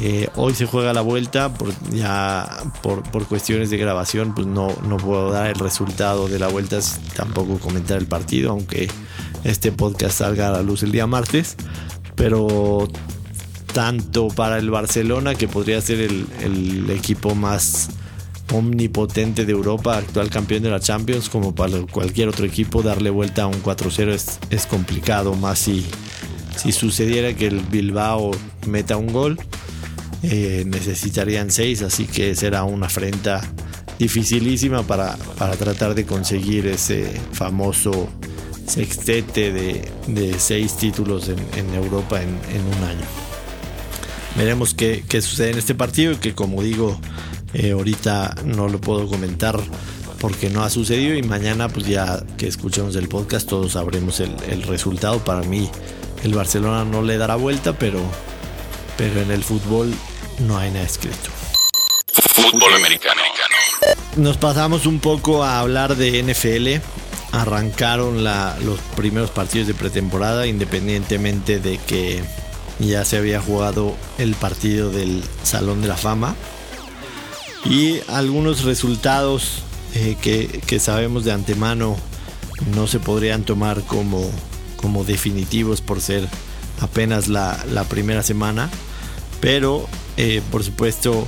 Eh, 0.00 0.30
hoy 0.34 0.54
se 0.54 0.64
juega 0.64 0.94
la 0.94 1.02
vuelta, 1.02 1.52
por, 1.52 1.74
ya 1.90 2.48
por, 2.82 3.02
cuestiones 3.26 3.68
de 3.68 3.76
grabación, 3.76 4.34
pues 4.34 4.46
no, 4.46 4.68
no 4.88 4.96
puedo 4.96 5.30
dar 5.30 5.48
el 5.48 5.56
resultado 5.56 6.26
de 6.26 6.38
la 6.38 6.48
vuelta, 6.48 6.78
tampoco 7.14 7.58
comentar 7.58 7.98
el 7.98 8.06
partido, 8.06 8.52
aunque 8.52 8.88
este 9.44 9.72
podcast 9.72 10.20
salga 10.20 10.48
a 10.48 10.52
la 10.52 10.62
luz 10.62 10.82
el 10.84 10.90
día 10.90 11.06
martes. 11.06 11.56
Pero 12.14 12.88
tanto 13.74 14.28
para 14.28 14.56
el 14.56 14.70
Barcelona, 14.70 15.34
que 15.34 15.48
podría 15.48 15.82
ser 15.82 16.00
el, 16.00 16.26
el 16.40 16.88
equipo 16.88 17.34
más 17.34 17.90
omnipotente 18.52 19.44
de 19.46 19.52
Europa, 19.52 19.96
actual 19.96 20.30
campeón 20.30 20.62
de 20.62 20.70
la 20.70 20.80
Champions, 20.80 21.28
como 21.28 21.54
para 21.54 21.80
cualquier 21.90 22.28
otro 22.28 22.44
equipo, 22.44 22.82
darle 22.82 23.10
vuelta 23.10 23.44
a 23.44 23.46
un 23.46 23.62
4-0 23.62 24.38
es, 24.50 24.66
complicado, 24.66 25.34
más 25.34 25.58
si, 25.58 25.86
si 26.56 26.72
sucediera 26.72 27.34
que 27.34 27.46
el 27.46 27.60
Bilbao 27.60 28.30
meta 28.66 28.96
un 28.96 29.12
gol, 29.12 29.38
eh, 30.22 30.64
necesitarían 30.66 31.50
6, 31.50 31.82
así 31.82 32.06
que 32.06 32.34
será 32.34 32.64
una 32.64 32.86
afrenta 32.86 33.40
dificilísima 33.98 34.82
para, 34.82 35.16
para 35.38 35.56
tratar 35.56 35.94
de 35.94 36.04
conseguir 36.04 36.66
ese 36.66 37.20
famoso 37.32 38.08
sextete 38.66 39.52
de, 39.52 39.88
de 40.06 40.38
seis 40.38 40.76
títulos 40.76 41.28
en, 41.28 41.38
en 41.56 41.74
Europa 41.74 42.22
en, 42.22 42.28
en, 42.28 42.62
un 42.66 42.84
año. 42.84 43.06
Veremos 44.36 44.74
qué, 44.74 45.04
qué 45.08 45.20
sucede 45.20 45.50
en 45.50 45.58
este 45.58 45.74
partido, 45.74 46.18
que 46.18 46.34
como 46.34 46.62
digo, 46.62 46.98
eh, 47.54 47.72
ahorita 47.72 48.34
no 48.44 48.68
lo 48.68 48.80
puedo 48.80 49.06
comentar 49.06 49.60
porque 50.22 50.48
no 50.48 50.62
ha 50.62 50.70
sucedido 50.70 51.16
y 51.16 51.22
mañana 51.22 51.68
pues 51.68 51.86
ya 51.86 52.22
que 52.38 52.46
escuchemos 52.46 52.94
el 52.94 53.08
podcast 53.08 53.48
todos 53.48 53.72
sabremos 53.72 54.20
el, 54.20 54.62
resultado. 54.62 55.18
Para 55.24 55.42
mí 55.42 55.68
el 56.22 56.32
Barcelona 56.34 56.84
no 56.84 57.02
le 57.02 57.18
dará 57.18 57.36
vuelta, 57.36 57.72
pero, 57.72 58.00
pero 58.96 59.20
en 59.20 59.32
el 59.32 59.42
fútbol 59.42 59.92
no 60.38 60.56
hay 60.58 60.70
nada 60.70 60.86
escrito. 60.86 61.30
Fútbol 62.12 62.74
americano. 62.74 63.20
Nos 64.16 64.36
pasamos 64.36 64.86
un 64.86 65.00
poco 65.00 65.42
a 65.42 65.58
hablar 65.58 65.96
de 65.96 66.22
NFL. 66.22 67.34
Arrancaron 67.34 68.22
los 68.22 68.78
primeros 68.94 69.30
partidos 69.30 69.66
de 69.66 69.74
pretemporada 69.74 70.46
independientemente 70.46 71.58
de 71.58 71.78
que 71.78 72.22
ya 72.78 73.04
se 73.04 73.16
había 73.16 73.40
jugado 73.40 73.96
el 74.18 74.34
partido 74.34 74.90
del 74.90 75.24
Salón 75.42 75.82
de 75.82 75.88
la 75.88 75.96
Fama 75.96 76.36
y 77.64 78.00
algunos 78.08 78.64
resultados 78.64 79.62
eh, 79.94 80.16
que, 80.20 80.80
sabemos 80.80 81.24
de 81.24 81.32
antemano 81.32 81.96
no 82.74 82.86
se 82.86 82.98
podrían 82.98 83.44
tomar 83.44 83.82
como, 83.82 84.30
como 84.76 85.04
definitivos 85.04 85.80
por 85.80 86.00
ser 86.00 86.28
apenas 86.80 87.28
la, 87.28 87.86
primera 87.88 88.22
semana, 88.22 88.70
pero 89.40 89.86
eh, 90.16 90.42
por 90.50 90.64
supuesto 90.64 91.26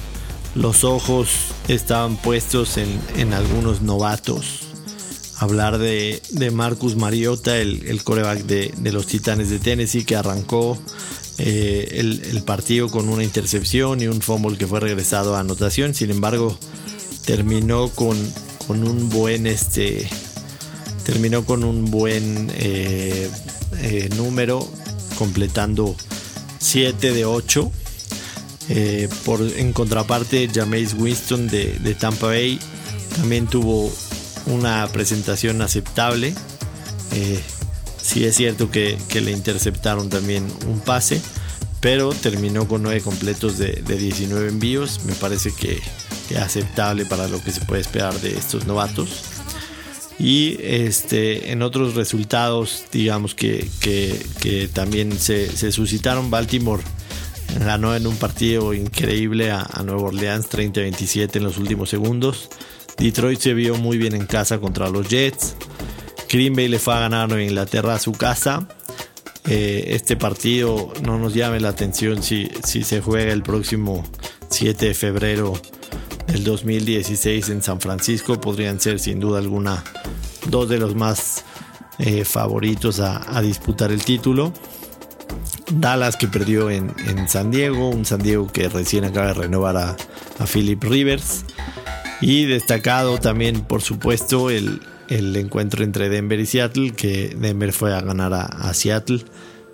los 0.55 0.85
ojos 0.85 1.29
estaban 1.69 2.17
puestos 2.17 2.79
en, 2.79 3.35
algunos 3.35 3.83
novatos. 3.83 4.61
Hablar 5.39 5.79
de, 5.79 6.23
Marcus 6.53 6.97
Mariota, 6.97 7.59
el, 7.59 8.03
coreback 8.03 8.45
de, 8.45 8.73
de, 8.77 8.93
los 8.93 9.07
Titanes 9.07 9.51
de 9.51 9.59
Tennessee, 9.59 10.05
que 10.05 10.17
arrancó 10.17 10.79
eh, 11.39 11.89
el, 12.31 12.43
partido 12.43 12.91
con 12.91 13.09
una 13.09 13.25
intercepción 13.25 14.01
y 14.01 14.07
un 14.07 14.21
fumble 14.21 14.57
que 14.57 14.67
fue 14.67 14.81
regresado 14.81 15.35
a 15.35 15.41
anotación. 15.41 15.95
Sin 15.95 16.11
embargo, 16.11 16.57
terminó 17.25 17.89
con, 17.89 18.17
con 18.67 18.87
un 18.87 19.09
buen 19.09 19.47
este. 19.47 20.09
Terminó 21.05 21.45
con 21.45 21.65
un 21.65 21.91
buen 21.91 22.51
eh, 22.55 23.29
eh, 23.79 24.09
número, 24.17 24.69
completando 25.19 25.97
7 26.59 27.13
de 27.13 27.25
8. 27.25 27.73
por, 29.25 29.43
en 29.43 29.73
contraparte, 29.73 30.49
Jameis 30.53 30.95
Winston 30.95 31.49
de, 31.49 31.79
de, 31.79 31.95
Tampa 31.95 32.29
Bay 32.29 32.59
también 33.17 33.47
tuvo 33.47 33.93
una 34.47 34.89
presentación 34.93 35.61
aceptable. 35.63 36.35
Sí 38.05 38.27
es 38.27 38.37
cierto 38.37 38.71
que, 38.71 38.99
le 39.15 39.31
interceptaron 39.31 40.11
también 40.11 40.47
un 40.69 40.79
pase, 40.81 41.23
pero 41.81 42.13
terminó 42.13 42.69
con 42.69 42.83
9 42.83 43.01
completos 43.01 43.57
de, 43.57 43.83
19 43.83 44.49
envíos. 44.49 45.01
Me 45.07 45.15
parece 45.15 45.53
que, 45.55 45.81
es 46.29 46.37
aceptable 46.37 47.07
para 47.07 47.29
lo 47.29 47.43
que 47.43 47.51
se 47.51 47.63
puede 47.63 47.81
esperar 47.81 48.13
de 48.21 48.37
estos 48.37 48.67
novatos. 48.67 49.09
Y 50.19 50.59
este, 50.61 51.51
en 51.51 51.63
otros 51.63 51.95
resultados, 51.95 52.85
digamos 52.93 53.35
que, 53.35 53.71
también 54.75 55.19
se, 55.19 55.73
suscitaron, 55.73 56.31
Baltimore 56.31 56.83
ganó 57.59 57.97
en 57.97 58.07
un 58.07 58.17
partido 58.17 58.75
increíble 58.75 59.51
a, 59.51 59.63
a 59.63 59.83
Nueva 59.83 60.09
Orleans 60.09 60.51
30-27 60.51 61.37
en 61.37 61.43
los 61.45 61.57
últimos 61.57 61.89
segundos. 61.89 62.51
Detroit 62.99 63.41
se 63.41 63.55
vio 63.55 63.77
muy 63.77 63.97
bien 63.97 64.15
en 64.15 64.27
casa 64.27 64.59
contra 64.59 64.91
los 64.91 65.09
Jets. 65.09 65.57
Green 66.35 66.57
Bay 66.57 66.67
le 66.67 66.81
fue 66.81 66.95
a 66.95 66.99
ganar 66.99 67.33
a 67.33 67.41
Inglaterra 67.41 67.95
a 67.95 67.99
su 68.01 68.11
casa. 68.11 68.67
Eh, 69.47 69.85
este 69.91 70.17
partido 70.17 70.93
no 71.05 71.17
nos 71.17 71.33
llame 71.33 71.61
la 71.61 71.69
atención 71.69 72.25
si, 72.25 72.51
si 72.65 72.83
se 72.83 73.01
juega 73.01 73.33
el 73.33 73.45
próximo 73.45 74.05
7 74.51 74.87
de 74.87 74.95
febrero 74.95 75.53
del 76.27 76.43
2016 76.43 77.51
en 77.51 77.63
San 77.63 77.81
Francisco. 77.81 78.41
Podrían 78.41 78.81
ser 78.81 78.99
sin 78.99 79.21
duda 79.21 79.39
alguna 79.39 79.85
dos 80.49 80.69
de 80.69 80.79
los 80.79 80.97
más 80.97 81.45
eh, 82.01 82.25
favoritos 82.25 82.99
a, 82.99 83.41
disputar 83.41 83.93
el 83.93 84.05
título. 84.05 84.53
Dallas 85.71 86.17
que 86.17 86.27
perdió 86.27 86.69
en, 86.69 86.93
San 87.29 87.53
Diego, 87.53 87.91
un 87.91 88.05
San 88.05 88.25
Diego 88.25 88.49
que 88.49 88.69
recién 88.69 89.05
acaba 89.05 89.29
de 89.29 89.35
renovar 89.35 89.77
a, 89.77 89.97
a 90.41 90.47
Philip 90.53 90.83
Rivers. 90.83 91.45
Y 92.21 92.47
destacado 92.47 93.19
también, 93.19 93.61
por 93.61 93.83
supuesto, 93.83 94.51
el, 94.51 94.81
el 95.09 95.35
encuentro 95.37 95.85
entre 95.85 96.09
Denver 96.09 96.39
y 96.41 96.47
Seattle, 96.47 96.93
que 96.93 97.37
Denver 97.39 97.73
fue 97.73 97.95
a 97.95 98.01
ganar 98.01 98.33
a, 98.35 98.73
Seattle. 98.75 99.25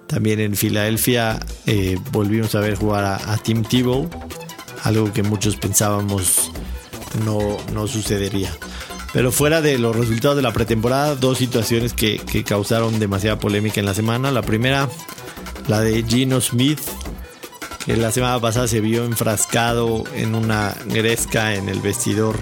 También 0.07 0.41
en 0.41 0.57
Filadelfia 0.57 1.39
eh, 1.67 1.99
volvimos 2.11 2.55
a 2.55 2.61
ver 2.61 2.75
jugar 2.75 3.05
a, 3.05 3.37
Tim 3.39 3.63
Tebow, 3.63 4.09
algo 4.83 5.13
que 5.13 5.23
muchos 5.23 5.57
pensábamos 5.57 6.51
no, 7.25 7.57
no, 7.73 7.87
sucedería. 7.87 8.51
Pero 9.13 9.33
fuera 9.33 9.61
de 9.61 9.79
los 9.79 9.97
resultados 9.97 10.37
de 10.37 10.43
la 10.43 10.53
pretemporada, 10.53 11.17
dos 11.17 11.39
situaciones 11.39 11.93
que, 11.93 12.19
que 12.19 12.45
causaron 12.45 13.01
demasiada 13.01 13.39
polémica 13.39 13.81
en 13.81 13.87
la 13.87 13.95
semana. 13.95 14.31
La 14.31 14.43
primera, 14.43 14.89
la 15.69 15.81
de 15.81 16.05
Gino 16.05 16.41
Smith, 16.41 16.81
que 17.85 17.97
la 17.97 18.13
semana 18.13 18.41
pasada 18.41 18.69
se 18.69 18.81
vio 18.81 19.05
enfrascado 19.05 20.05
en 20.15 20.35
una 20.35 20.75
gresca 20.87 21.55
en 21.55 21.69
el 21.69 21.81
vestidor 21.81 22.37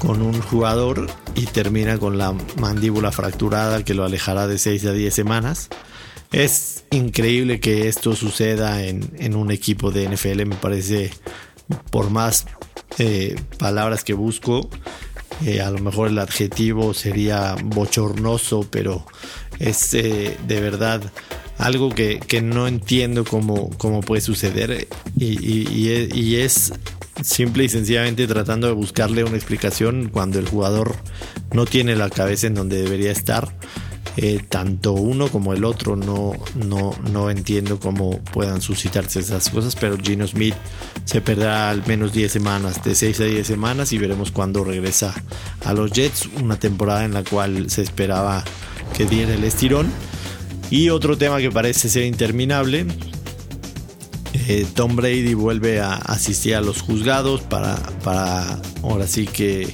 con 0.00 0.22
un 0.22 0.40
jugador 0.40 1.06
y 1.36 1.44
termina 1.46 1.98
con 1.98 2.18
la 2.18 2.34
mandíbula 2.58 3.12
fracturada 3.12 3.84
que 3.84 3.94
lo 3.94 4.04
alejará 4.04 4.48
de 4.48 4.58
6 4.58 4.86
a 4.86 4.92
10 4.92 5.14
semanas. 5.14 5.68
Es 6.32 6.84
increíble 6.90 7.60
que 7.60 7.86
esto 7.86 8.16
suceda 8.16 8.84
en, 8.84 9.34
un 9.36 9.50
equipo 9.52 9.90
de 9.92 10.08
NFL, 10.08 10.46
me 10.46 10.56
parece, 10.56 11.12
por 11.90 12.10
más 12.10 12.46
eh, 12.98 13.36
palabras 13.58 14.02
que 14.02 14.14
busco, 14.14 14.68
Eh, 15.46 15.62
a 15.62 15.70
lo 15.70 15.78
mejor 15.78 16.08
el 16.08 16.18
adjetivo 16.18 16.92
sería 16.92 17.56
bochornoso, 17.64 18.66
pero 18.70 19.06
es 19.58 19.94
eh, 19.94 20.36
de 20.46 20.60
verdad 20.60 21.00
algo 21.56 21.90
que, 21.90 22.20
no 22.42 22.66
entiendo 22.68 23.24
cómo, 23.24 23.70
cómo, 23.78 24.00
puede 24.00 24.20
suceder 24.20 24.88
y, 25.16 26.36
es 26.36 26.72
simple 27.22 27.64
y 27.64 27.68
sencillamente 27.68 28.26
tratando 28.26 28.66
de 28.66 28.72
buscarle 28.72 29.24
una 29.24 29.36
explicación 29.36 30.08
cuando 30.08 30.38
el 30.38 30.48
jugador 30.48 30.94
no 31.52 31.66
tiene 31.66 31.96
la 31.96 32.10
cabeza 32.10 32.46
en 32.46 32.54
donde 32.54 32.82
debería 32.82 33.12
estar. 33.12 33.54
Eh, 34.16 34.40
tanto 34.48 34.92
uno 34.92 35.28
como 35.28 35.54
el 35.54 35.64
otro 35.64 35.94
no, 35.94 36.32
no, 36.56 36.94
no 37.12 37.30
entiendo 37.30 37.78
cómo 37.78 38.18
puedan 38.32 38.60
suscitarse 38.60 39.20
esas 39.20 39.48
cosas, 39.50 39.76
pero 39.76 39.96
Gino 39.96 40.26
Smith 40.26 40.54
se 41.04 41.20
perderá 41.20 41.70
al 41.70 41.86
menos 41.86 42.12
10 42.12 42.30
semanas, 42.30 42.82
de 42.82 42.94
6 42.94 43.20
a 43.20 43.24
10 43.24 43.46
semanas 43.46 43.92
y 43.92 43.98
veremos 43.98 44.32
cuándo 44.32 44.64
regresa 44.64 45.14
a 45.64 45.72
los 45.72 45.92
Jets, 45.92 46.28
una 46.40 46.58
temporada 46.58 47.04
en 47.04 47.14
la 47.14 47.22
cual 47.22 47.70
se 47.70 47.82
esperaba 47.82 48.44
que 48.96 49.06
diera 49.06 49.32
el 49.32 49.44
estirón. 49.44 49.88
Y 50.70 50.90
otro 50.90 51.16
tema 51.16 51.38
que 51.38 51.50
parece 51.50 51.88
ser 51.88 52.04
interminable, 52.04 52.86
eh, 54.48 54.66
Tom 54.74 54.96
Brady 54.96 55.34
vuelve 55.34 55.80
a 55.80 55.94
asistir 55.94 56.54
a 56.54 56.60
los 56.60 56.82
juzgados 56.82 57.40
para, 57.42 57.76
para 58.02 58.60
ahora 58.82 59.06
sí 59.06 59.26
que 59.26 59.72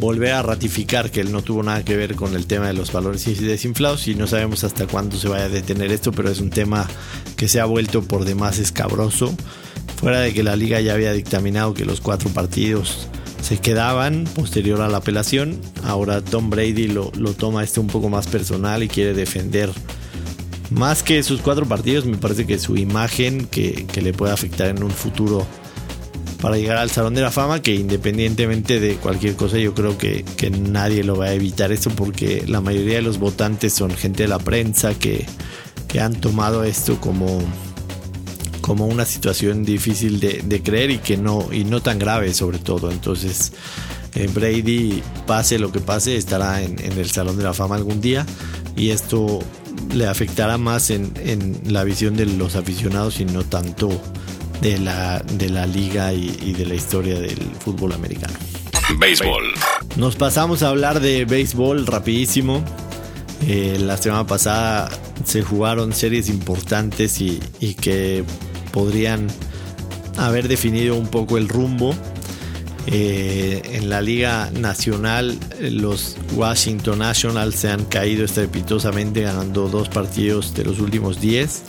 volver 0.00 0.32
a 0.32 0.42
ratificar 0.42 1.10
que 1.10 1.20
él 1.20 1.32
no 1.32 1.42
tuvo 1.42 1.62
nada 1.62 1.84
que 1.84 1.96
ver 1.96 2.16
con 2.16 2.34
el 2.34 2.46
tema 2.46 2.66
de 2.66 2.72
los 2.72 2.92
valores 2.92 3.24
desinflados 3.40 4.08
y 4.08 4.14
no 4.14 4.26
sabemos 4.26 4.64
hasta 4.64 4.86
cuándo 4.86 5.16
se 5.16 5.28
vaya 5.28 5.44
a 5.44 5.48
detener 5.48 5.92
esto, 5.92 6.12
pero 6.12 6.30
es 6.30 6.40
un 6.40 6.50
tema 6.50 6.88
que 7.36 7.48
se 7.48 7.60
ha 7.60 7.64
vuelto 7.64 8.02
por 8.02 8.24
demás 8.24 8.58
escabroso. 8.58 9.34
Fuera 9.96 10.20
de 10.20 10.32
que 10.34 10.42
la 10.42 10.56
liga 10.56 10.80
ya 10.80 10.94
había 10.94 11.12
dictaminado 11.12 11.74
que 11.74 11.84
los 11.84 12.00
cuatro 12.00 12.30
partidos 12.30 13.08
se 13.42 13.58
quedaban 13.58 14.24
posterior 14.34 14.80
a 14.80 14.88
la 14.88 14.98
apelación, 14.98 15.60
ahora 15.84 16.20
Tom 16.20 16.50
Brady 16.50 16.88
lo, 16.88 17.10
toma 17.36 17.64
esto 17.64 17.80
un 17.80 17.88
poco 17.88 18.08
más 18.08 18.26
personal 18.26 18.82
y 18.82 18.88
quiere 18.88 19.14
defender 19.14 19.70
más 20.72 21.02
que 21.02 21.22
sus 21.22 21.40
cuatro 21.40 21.66
partidos, 21.66 22.04
me 22.04 22.16
parece 22.16 22.46
que 22.46 22.58
su 22.58 22.76
imagen 22.76 23.46
que, 23.46 23.86
que 23.92 24.02
le 24.02 24.12
puede 24.12 24.32
afectar 24.32 24.68
en 24.68 24.82
un 24.82 24.90
futuro 24.90 25.46
para 26.42 26.56
llegar 26.56 26.78
al 26.78 26.90
Salón 26.90 27.14
de 27.14 27.20
la 27.20 27.30
Fama, 27.30 27.62
que 27.62 27.72
independientemente 27.72 28.80
de 28.80 28.96
cualquier 28.96 29.36
cosa, 29.36 29.58
yo 29.58 29.74
creo 29.74 29.96
que, 29.96 30.24
nadie 30.50 31.04
lo 31.04 31.16
va 31.16 31.26
a 31.26 31.32
evitar 31.32 31.70
esto 31.70 31.88
porque 31.90 32.44
la 32.48 32.60
mayoría 32.60 32.96
de 32.96 33.02
los 33.02 33.18
votantes 33.18 33.72
son 33.72 33.92
gente 33.92 34.24
de 34.24 34.28
la 34.28 34.40
prensa 34.40 34.92
que, 34.94 35.24
han 36.00 36.14
tomado 36.14 36.64
esto 36.64 36.98
como, 37.00 37.42
como 38.60 38.86
una 38.86 39.04
situación 39.04 39.62
difícil 39.64 40.18
de, 40.18 40.62
creer 40.64 40.90
y 40.90 40.98
que 40.98 41.16
no, 41.16 41.46
y 41.52 41.64
no 41.64 41.80
tan 41.80 42.00
grave 42.00 42.34
sobre 42.34 42.58
todo. 42.58 42.90
Entonces, 42.90 43.52
eh, 44.14 44.28
Brady, 44.32 45.00
pase 45.26 45.60
lo 45.60 45.70
que 45.70 45.78
pase, 45.78 46.16
estará 46.16 46.60
en, 46.60 46.80
el 46.80 47.08
Salón 47.08 47.36
de 47.36 47.44
la 47.44 47.52
Fama 47.52 47.76
algún 47.76 48.00
día 48.00 48.26
y 48.74 48.88
esto 48.88 49.38
le 49.92 50.06
afectará 50.06 50.58
más 50.58 50.90
en, 50.90 51.12
en 51.24 51.60
la 51.72 51.84
visión 51.84 52.16
de 52.16 52.26
los 52.26 52.56
aficionados 52.56 53.20
y 53.20 53.24
no 53.24 53.44
tanto 53.44 53.88
de 54.62 54.78
la, 54.78 55.18
de 55.20 55.50
la 55.50 55.66
liga 55.66 56.12
y, 56.12 56.52
de 56.52 56.64
la 56.64 56.74
historia 56.74 57.18
del 57.18 57.38
fútbol 57.58 57.92
americano. 57.92 58.34
Béisbol. 58.98 59.52
Nos 59.96 60.16
pasamos 60.16 60.62
a 60.62 60.68
hablar 60.68 61.00
de 61.00 61.24
béisbol 61.24 61.86
rapidísimo. 61.86 62.64
Eh, 63.46 63.78
la 63.80 63.96
semana 63.96 64.26
pasada 64.26 64.88
se 65.24 65.42
jugaron 65.42 65.92
series 65.92 66.28
importantes 66.28 67.20
y, 67.20 67.40
y, 67.58 67.74
que 67.74 68.24
podrían 68.72 69.26
haber 70.16 70.46
definido 70.46 70.94
un 70.94 71.08
poco 71.08 71.38
el 71.38 71.48
rumbo. 71.48 71.94
Eh, 72.86 73.62
en 73.74 73.88
la 73.88 74.00
Liga 74.00 74.50
Nacional, 74.50 75.38
los 75.60 76.16
Washington 76.34 76.98
Nationals 76.98 77.54
se 77.54 77.70
han 77.70 77.84
caído 77.84 78.24
estrepitosamente 78.24 79.22
ganando 79.22 79.68
dos 79.68 79.88
partidos 79.88 80.54
de 80.54 80.64
los 80.64 80.80
últimos 80.80 81.20
10. 81.20 81.62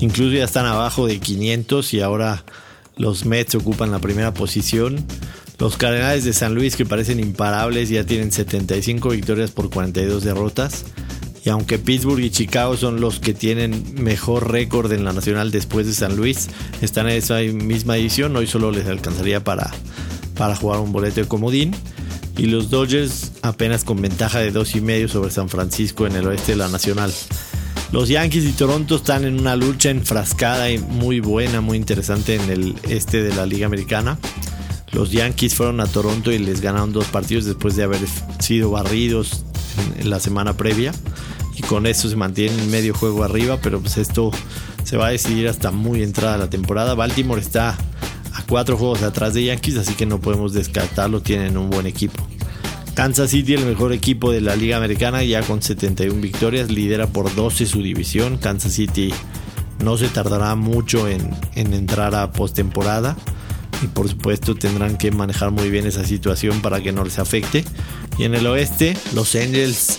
Incluso 0.00 0.32
ya 0.32 0.44
están 0.44 0.66
abajo 0.66 1.06
de 1.06 1.18
500 1.18 1.94
y 1.94 2.00
ahora 2.00 2.44
los 2.96 3.24
Mets 3.24 3.54
ocupan 3.54 3.90
la 3.90 3.98
primera 3.98 4.32
posición. 4.34 5.04
Los 5.58 5.76
Cardenales 5.76 6.24
de 6.24 6.32
San 6.32 6.54
Luis, 6.54 6.76
que 6.76 6.84
parecen 6.84 7.20
imparables, 7.20 7.88
ya 7.88 8.04
tienen 8.04 8.32
75 8.32 9.10
victorias 9.10 9.50
por 9.50 9.70
42 9.70 10.24
derrotas. 10.24 10.84
Y 11.44 11.50
aunque 11.50 11.78
Pittsburgh 11.78 12.20
y 12.20 12.30
Chicago 12.30 12.76
son 12.76 13.00
los 13.00 13.18
que 13.18 13.34
tienen 13.34 13.94
mejor 14.02 14.50
récord 14.50 14.92
en 14.92 15.04
la 15.04 15.12
nacional 15.12 15.50
después 15.50 15.86
de 15.86 15.92
San 15.92 16.16
Luis, 16.16 16.48
están 16.80 17.08
en 17.08 17.16
esa 17.16 17.38
misma 17.40 17.96
edición. 17.96 18.36
Hoy 18.36 18.46
solo 18.46 18.70
les 18.70 18.86
alcanzaría 18.86 19.42
para, 19.42 19.72
para 20.42 20.56
jugar 20.56 20.80
un 20.80 20.90
boleto 20.90 21.20
de 21.20 21.28
comodín. 21.28 21.72
Y 22.36 22.46
los 22.46 22.68
Dodgers 22.68 23.30
apenas 23.42 23.84
con 23.84 24.02
ventaja 24.02 24.40
de 24.40 24.52
2,5 24.52 25.06
sobre 25.06 25.30
San 25.30 25.48
Francisco 25.48 26.04
en 26.04 26.16
el 26.16 26.26
oeste 26.26 26.50
de 26.52 26.58
la 26.58 26.66
nacional. 26.66 27.14
Los 27.92 28.08
Yankees 28.08 28.42
y 28.46 28.50
Toronto 28.50 28.96
están 28.96 29.24
en 29.24 29.38
una 29.38 29.54
lucha 29.54 29.90
enfrascada 29.90 30.68
y 30.68 30.78
muy 30.78 31.20
buena, 31.20 31.60
muy 31.60 31.76
interesante 31.76 32.34
en 32.34 32.50
el 32.50 32.74
este 32.88 33.22
de 33.22 33.32
la 33.36 33.46
Liga 33.46 33.66
Americana. 33.66 34.18
Los 34.90 35.12
Yankees 35.12 35.54
fueron 35.54 35.78
a 35.78 35.86
Toronto 35.86 36.32
y 36.32 36.40
les 36.40 36.60
ganaron 36.60 36.92
dos 36.92 37.04
partidos 37.04 37.44
después 37.44 37.76
de 37.76 37.84
haber 37.84 38.00
sido 38.40 38.72
barridos 38.72 39.44
en, 39.96 40.10
la 40.10 40.18
semana 40.18 40.56
previa. 40.56 40.92
Y 41.56 41.62
con 41.62 41.86
eso 41.86 42.08
se 42.08 42.16
mantienen 42.16 42.68
medio 42.68 42.94
juego 42.94 43.22
arriba, 43.22 43.60
pero 43.62 43.78
pues 43.78 43.96
esto 43.96 44.32
se 44.82 44.96
va 44.96 45.06
a 45.06 45.10
decidir 45.10 45.46
hasta 45.46 45.70
muy 45.70 46.02
entrada 46.02 46.36
la 46.36 46.50
temporada. 46.50 46.94
Baltimore 46.94 47.40
está 47.40 47.78
cuatro 48.52 48.76
juegos 48.76 49.02
atrás 49.02 49.32
de 49.32 49.44
Yankees, 49.44 49.78
así 49.78 49.94
que 49.94 50.04
no 50.04 50.20
podemos 50.20 50.52
descartarlo, 50.52 51.22
tienen 51.22 51.56
un 51.56 51.70
buen 51.70 51.86
equipo. 51.86 52.22
Kansas 52.92 53.30
City, 53.30 53.54
el 53.54 53.64
mejor 53.64 53.94
equipo 53.94 54.30
de 54.30 54.42
la 54.42 54.56
Liga 54.56 54.76
Americana, 54.76 55.24
ya 55.24 55.40
con 55.40 55.62
71 55.62 56.20
victorias, 56.20 56.70
lidera 56.70 57.06
por 57.06 57.34
12 57.34 57.64
su 57.64 57.82
división. 57.82 58.36
Kansas 58.36 58.74
City 58.74 59.10
no 59.82 59.96
se 59.96 60.08
tardará 60.08 60.54
mucho 60.54 61.08
en, 61.08 61.34
entrar 61.54 62.14
a 62.14 62.30
postemporada 62.32 63.16
y 63.82 63.86
por 63.86 64.10
supuesto 64.10 64.54
tendrán 64.54 64.98
que 64.98 65.10
manejar 65.10 65.50
muy 65.50 65.70
bien 65.70 65.86
esa 65.86 66.04
situación 66.04 66.60
para 66.60 66.82
que 66.82 66.92
no 66.92 67.04
les 67.04 67.18
afecte. 67.18 67.64
Y 68.18 68.24
en 68.24 68.34
el 68.34 68.46
oeste, 68.46 68.94
los 69.14 69.34
Angels 69.34 69.98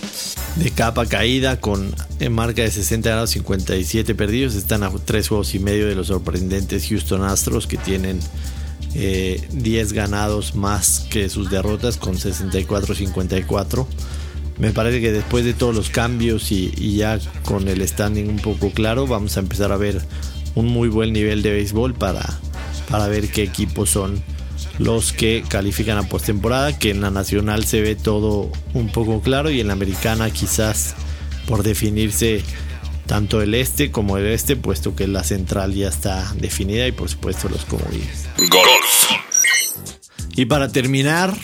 de 0.56 0.70
capa 0.70 1.06
caída 1.06 1.60
con 1.60 1.94
en 2.20 2.32
marca 2.32 2.62
de 2.62 2.70
60 2.70 3.10
grados 3.10 3.30
57 3.30 4.14
perdidos 4.14 4.54
están 4.54 4.82
a 4.84 4.90
3 4.90 5.28
juegos 5.28 5.54
y 5.54 5.58
medio 5.58 5.88
de 5.88 5.94
los 5.94 6.08
sorprendentes 6.08 6.86
Houston 6.88 7.24
Astros 7.24 7.66
que 7.66 7.76
tienen 7.76 8.20
10 8.94 8.94
eh, 8.94 9.94
ganados 9.94 10.54
más 10.54 11.06
que 11.10 11.28
sus 11.28 11.50
derrotas 11.50 11.96
con 11.96 12.16
64-54. 12.16 13.86
Me 14.58 14.70
parece 14.70 15.00
que 15.00 15.10
después 15.10 15.44
de 15.44 15.52
todos 15.52 15.74
los 15.74 15.90
cambios 15.90 16.52
y, 16.52 16.96
ya 16.96 17.18
con 17.44 17.66
el 17.66 17.86
standing 17.86 18.28
un 18.28 18.38
poco 18.38 18.70
claro, 18.70 19.08
vamos 19.08 19.36
a 19.36 19.40
empezar 19.40 19.72
a 19.72 19.76
ver 19.76 20.00
un 20.54 20.66
muy 20.66 20.88
buen 20.88 21.12
nivel 21.12 21.42
de 21.42 21.50
béisbol 21.50 21.94
para, 21.94 22.38
para 22.88 23.08
ver 23.08 23.28
qué 23.32 23.42
equipos 23.42 23.90
son 23.90 24.22
los 24.78 25.12
que 25.12 25.44
califican 25.48 25.98
a 25.98 26.08
postemporada, 26.08 26.78
que 26.78 26.90
en 26.90 27.00
la 27.00 27.10
nacional 27.10 27.64
se 27.64 27.80
ve 27.80 27.94
todo 27.94 28.50
un 28.72 28.88
poco 28.88 29.20
claro 29.20 29.50
y 29.50 29.60
en 29.60 29.68
la 29.68 29.72
americana 29.74 30.30
quizás 30.30 30.94
por 31.46 31.62
definirse 31.62 32.42
tanto 33.06 33.42
el 33.42 33.54
este 33.54 33.90
como 33.90 34.16
el 34.16 34.26
este, 34.26 34.56
puesto 34.56 34.96
que 34.96 35.06
la 35.06 35.24
central 35.24 35.74
ya 35.74 35.88
está 35.88 36.32
definida 36.40 36.86
y 36.86 36.92
por 36.92 37.08
supuesto 37.08 37.48
los 37.48 37.64
comodines. 37.64 38.26
Golf. 38.38 39.10
Y 40.36 40.46
para 40.46 40.68
terminar, 40.70 41.36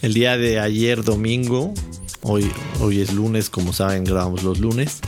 el 0.00 0.14
día 0.14 0.38
de 0.38 0.58
ayer 0.58 1.04
domingo, 1.04 1.74
hoy, 2.22 2.50
hoy 2.80 3.00
es 3.00 3.12
lunes, 3.12 3.50
como 3.50 3.72
saben, 3.72 4.04
grabamos 4.04 4.42
los 4.42 4.58
lunes. 4.58 5.00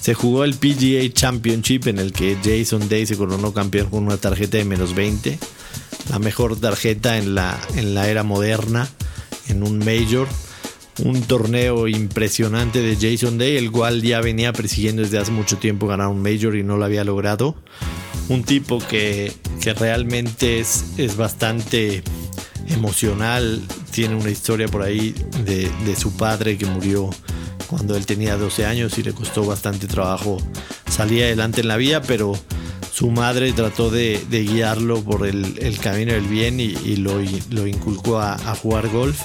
Se 0.00 0.14
jugó 0.14 0.42
el 0.42 0.54
PGA 0.54 1.08
Championship 1.12 1.86
en 1.86 2.00
el 2.00 2.12
que 2.12 2.36
Jason 2.42 2.88
Day 2.88 3.06
se 3.06 3.16
coronó 3.16 3.52
campeón 3.52 3.88
con 3.88 4.04
una 4.04 4.16
tarjeta 4.16 4.58
de 4.58 4.64
menos 4.64 4.96
20. 4.96 5.38
La 6.10 6.18
mejor 6.18 6.58
tarjeta 6.58 7.18
en 7.18 7.34
la, 7.34 7.58
en 7.76 7.94
la 7.94 8.08
era 8.08 8.22
moderna, 8.22 8.88
en 9.48 9.62
un 9.62 9.78
Major 9.78 10.28
un 10.98 11.22
torneo 11.22 11.88
impresionante 11.88 12.82
de 12.82 12.96
Jason 12.96 13.38
Day, 13.38 13.56
el 13.56 13.70
cual 13.70 14.02
ya 14.02 14.20
venía 14.20 14.52
persiguiendo 14.52 15.02
desde 15.02 15.18
hace 15.18 15.32
mucho 15.32 15.56
tiempo 15.56 15.86
ganar 15.86 16.08
un 16.08 16.22
Major 16.22 16.54
y 16.54 16.62
no 16.62 16.76
lo 16.76 16.84
había 16.84 17.04
logrado. 17.04 17.56
Un 18.28 18.44
tipo 18.44 18.78
que, 18.78 19.32
realmente 19.78 20.60
es, 20.60 20.84
es 20.98 21.16
bastante 21.16 22.02
emocional, 22.68 23.62
tiene 23.90 24.14
una 24.14 24.30
historia 24.30 24.68
por 24.68 24.82
ahí 24.82 25.14
de, 25.44 25.70
su 25.96 26.16
padre 26.16 26.56
que 26.56 26.66
murió 26.66 27.10
cuando 27.66 27.96
él 27.96 28.06
tenía 28.06 28.36
12 28.36 28.66
años 28.66 28.98
y 28.98 29.02
le 29.02 29.12
costó 29.12 29.44
bastante 29.44 29.86
trabajo 29.86 30.38
salir 30.90 31.24
adelante 31.24 31.62
en 31.62 31.68
la 31.68 31.76
vida, 31.76 32.02
pero 32.02 32.32
su 32.92 33.10
madre 33.10 33.52
trató 33.52 33.90
de, 33.90 34.24
guiarlo 34.30 35.02
por 35.02 35.26
el, 35.26 35.78
camino 35.80 36.12
del 36.12 36.26
bien 36.26 36.60
y, 36.60 36.96
lo, 36.96 37.20
lo, 37.50 37.66
inculcó 37.66 38.18
a, 38.20 38.34
a 38.34 38.54
jugar 38.54 38.88
golf 38.88 39.20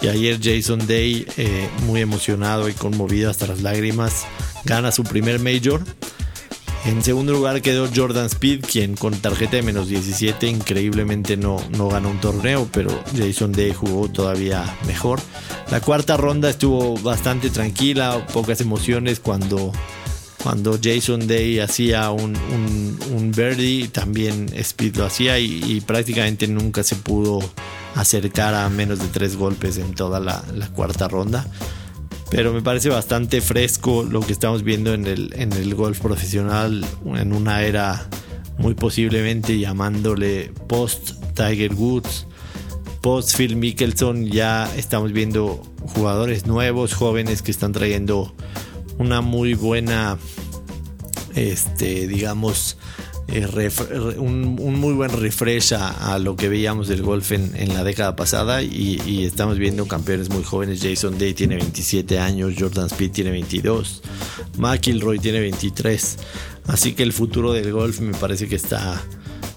y 0.00 0.08
ayer 0.08 0.38
Jason 0.42 0.86
Day, 0.86 1.26
eh, 1.36 1.68
muy 1.86 2.00
emocionado 2.00 2.68
y 2.68 2.74
conmovido 2.74 3.30
hasta 3.30 3.46
las 3.46 3.62
lágrimas, 3.62 4.26
gana 4.64 4.92
su 4.92 5.04
primer 5.04 5.40
major. 5.40 5.80
En 6.84 7.02
segundo 7.02 7.32
lugar 7.32 7.62
quedó 7.62 7.88
Jordan 7.92 8.26
Speed, 8.26 8.64
quien 8.64 8.94
con 8.94 9.14
tarjeta 9.14 9.56
de 9.56 9.62
menos 9.62 9.88
17 9.88 10.46
increíblemente 10.46 11.36
no, 11.36 11.56
no 11.70 11.88
ganó 11.88 12.10
un 12.10 12.20
torneo, 12.20 12.68
pero 12.72 12.90
Jason 13.16 13.52
Day 13.52 13.72
jugó 13.72 14.08
todavía 14.08 14.64
mejor. 14.86 15.20
La 15.70 15.80
cuarta 15.80 16.16
ronda 16.16 16.48
estuvo 16.48 16.96
bastante 16.98 17.50
tranquila, 17.50 18.24
pocas 18.32 18.60
emociones 18.60 19.18
cuando, 19.18 19.72
cuando 20.46 20.78
Jason 20.80 21.26
Day 21.26 21.58
hacía 21.58 22.08
un, 22.12 22.38
un, 23.12 23.32
birdie, 23.32 23.88
también 23.88 24.46
Speed 24.54 24.94
lo 24.94 25.06
hacía 25.06 25.40
y, 25.40 25.82
prácticamente 25.84 26.46
nunca 26.46 26.84
se 26.84 26.94
pudo 26.94 27.40
acercar 27.96 28.54
a 28.54 28.68
menos 28.68 29.00
de 29.00 29.08
tres 29.08 29.34
golpes 29.34 29.76
en 29.76 29.92
toda 29.94 30.20
la 30.20 30.68
cuarta 30.72 31.08
ronda. 31.08 31.44
Pero 32.30 32.52
me 32.52 32.62
parece 32.62 32.90
bastante 32.90 33.40
fresco 33.40 34.04
lo 34.04 34.20
que 34.20 34.32
estamos 34.32 34.62
viendo 34.62 34.94
en 34.94 35.08
el, 35.08 35.34
en 35.34 35.52
el 35.52 35.74
golf 35.74 35.98
profesional 35.98 36.86
en 37.16 37.32
una 37.32 37.64
era 37.64 38.08
muy 38.56 38.74
posiblemente 38.74 39.58
llamándole 39.58 40.52
post 40.68 41.10
Tiger 41.34 41.74
Woods, 41.74 42.28
post 43.00 43.36
Phil 43.36 43.56
Mickelson, 43.56 44.26
ya 44.26 44.72
estamos 44.76 45.10
viendo 45.10 45.60
jugadores 45.92 46.46
nuevos, 46.46 46.94
jóvenes 46.94 47.42
que 47.42 47.50
están 47.50 47.72
trayendo 47.72 48.32
una 48.98 49.20
muy 49.20 49.54
buena, 49.54 50.18
este, 51.34 52.06
digamos, 52.06 52.76
eh, 53.28 54.14
un, 54.18 54.54
muy 54.54 54.94
buen 54.94 55.10
refresh 55.10 55.74
a, 55.74 56.18
lo 56.18 56.36
que 56.36 56.48
veíamos 56.48 56.86
del 56.86 57.02
golf 57.02 57.32
en, 57.32 57.74
la 57.74 57.82
década 57.82 58.14
pasada 58.14 58.62
y, 58.62 59.24
estamos 59.24 59.58
viendo 59.58 59.86
campeones 59.86 60.30
muy 60.30 60.44
jóvenes. 60.44 60.80
Jason 60.82 61.18
Day 61.18 61.34
tiene 61.34 61.56
27 61.56 62.18
años, 62.18 62.54
Jordan 62.58 62.86
Speed 62.86 63.10
tiene 63.10 63.30
22, 63.32 64.02
McIlroy 64.58 65.18
tiene 65.18 65.40
23. 65.40 66.18
Así 66.68 66.92
que 66.92 67.02
el 67.02 67.12
futuro 67.12 67.52
del 67.52 67.72
golf 67.72 68.00
me 68.00 68.14
parece 68.14 68.48
que 68.48 68.56
está 68.56 69.02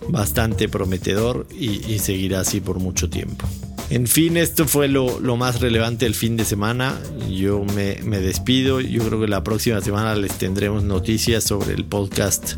bastante 0.08 0.67
prometedor 0.67 1.47
y, 1.52 1.99
seguirá 1.99 2.41
así 2.41 2.62
por 2.62 2.80
mucho 2.80 3.10
tiempo. 3.10 3.47
En 3.89 4.06
fin, 4.06 4.38
esto 4.38 4.67
fue 4.67 4.88
lo, 4.88 5.19
más 5.36 5.62
relevante 5.62 6.06
del 6.06 6.13
fin 6.13 6.38
de 6.38 6.45
semana. 6.45 6.95
Yo 7.30 7.63
me, 7.75 7.97
me 8.04 8.19
despido. 8.19 8.82
Yo 8.82 9.04
creo 9.06 9.19
que 9.19 9.28
la 9.28 9.43
próxima 9.43 9.82
semana 9.82 10.15
les 10.15 10.34
tendremos 10.34 10.84
noticias 10.84 11.43
sobre 11.43 11.73
el 11.73 11.86
podcast 11.86 12.54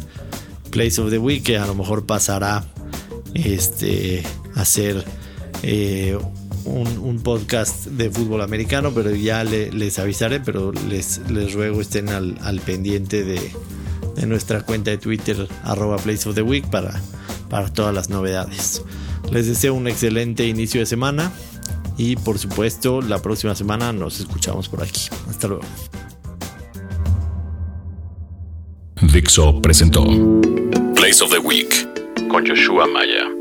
Place 0.72 1.00
of 1.00 1.10
the 1.10 1.18
Week, 1.18 1.44
que 1.44 1.58
a 1.58 1.66
lo 1.66 1.74
mejor 1.74 2.06
pasará 2.06 2.66
este, 3.34 4.24
a 4.56 4.66
ser 4.66 5.06
eh, 5.64 6.18
un, 6.66 7.22
podcast 7.24 7.86
de 7.86 8.10
fútbol 8.10 8.42
americano, 8.42 8.92
pero 8.94 9.12
ya 9.12 9.44
les 9.44 10.00
avisaré, 10.00 10.40
pero 10.40 10.72
les, 10.72 11.22
les 11.30 11.54
ruego 11.54 11.82
estén 11.82 12.10
al, 12.10 12.62
pendiente 12.66 13.24
de, 13.24 13.40
nuestra 14.26 14.62
cuenta 14.62 14.92
de 14.92 14.98
Twitter, 14.98 15.48
arroba 15.64 15.98
Place 15.98 16.28
of 16.28 16.36
the 16.36 16.42
Week, 16.42 16.68
para, 16.70 17.00
para 17.50 17.72
todas 17.72 17.94
las 17.94 18.10
novedades. 18.10 18.82
Les 19.32 19.48
deseo 19.48 19.74
un 19.74 19.88
excelente 19.88 20.46
inicio 20.48 20.80
de 20.80 20.86
semana 20.86 21.32
y 21.98 22.16
por 22.16 22.40
supuesto 22.40 23.02
la 23.02 23.22
próxima 23.22 23.56
semana 23.56 23.94
nos 23.94 24.20
escuchamos 24.20 24.68
por 24.70 24.84
aquí. 24.84 25.10
Hasta 25.30 25.48
luego. 25.48 25.64
Dixo 29.14 29.62
presentó 29.62 30.04
Place 30.96 31.24
of 31.24 31.32
the 31.32 31.40
Week 31.40 31.70
con 32.30 32.48
Joshua 32.48 32.88
Maya. 32.88 33.41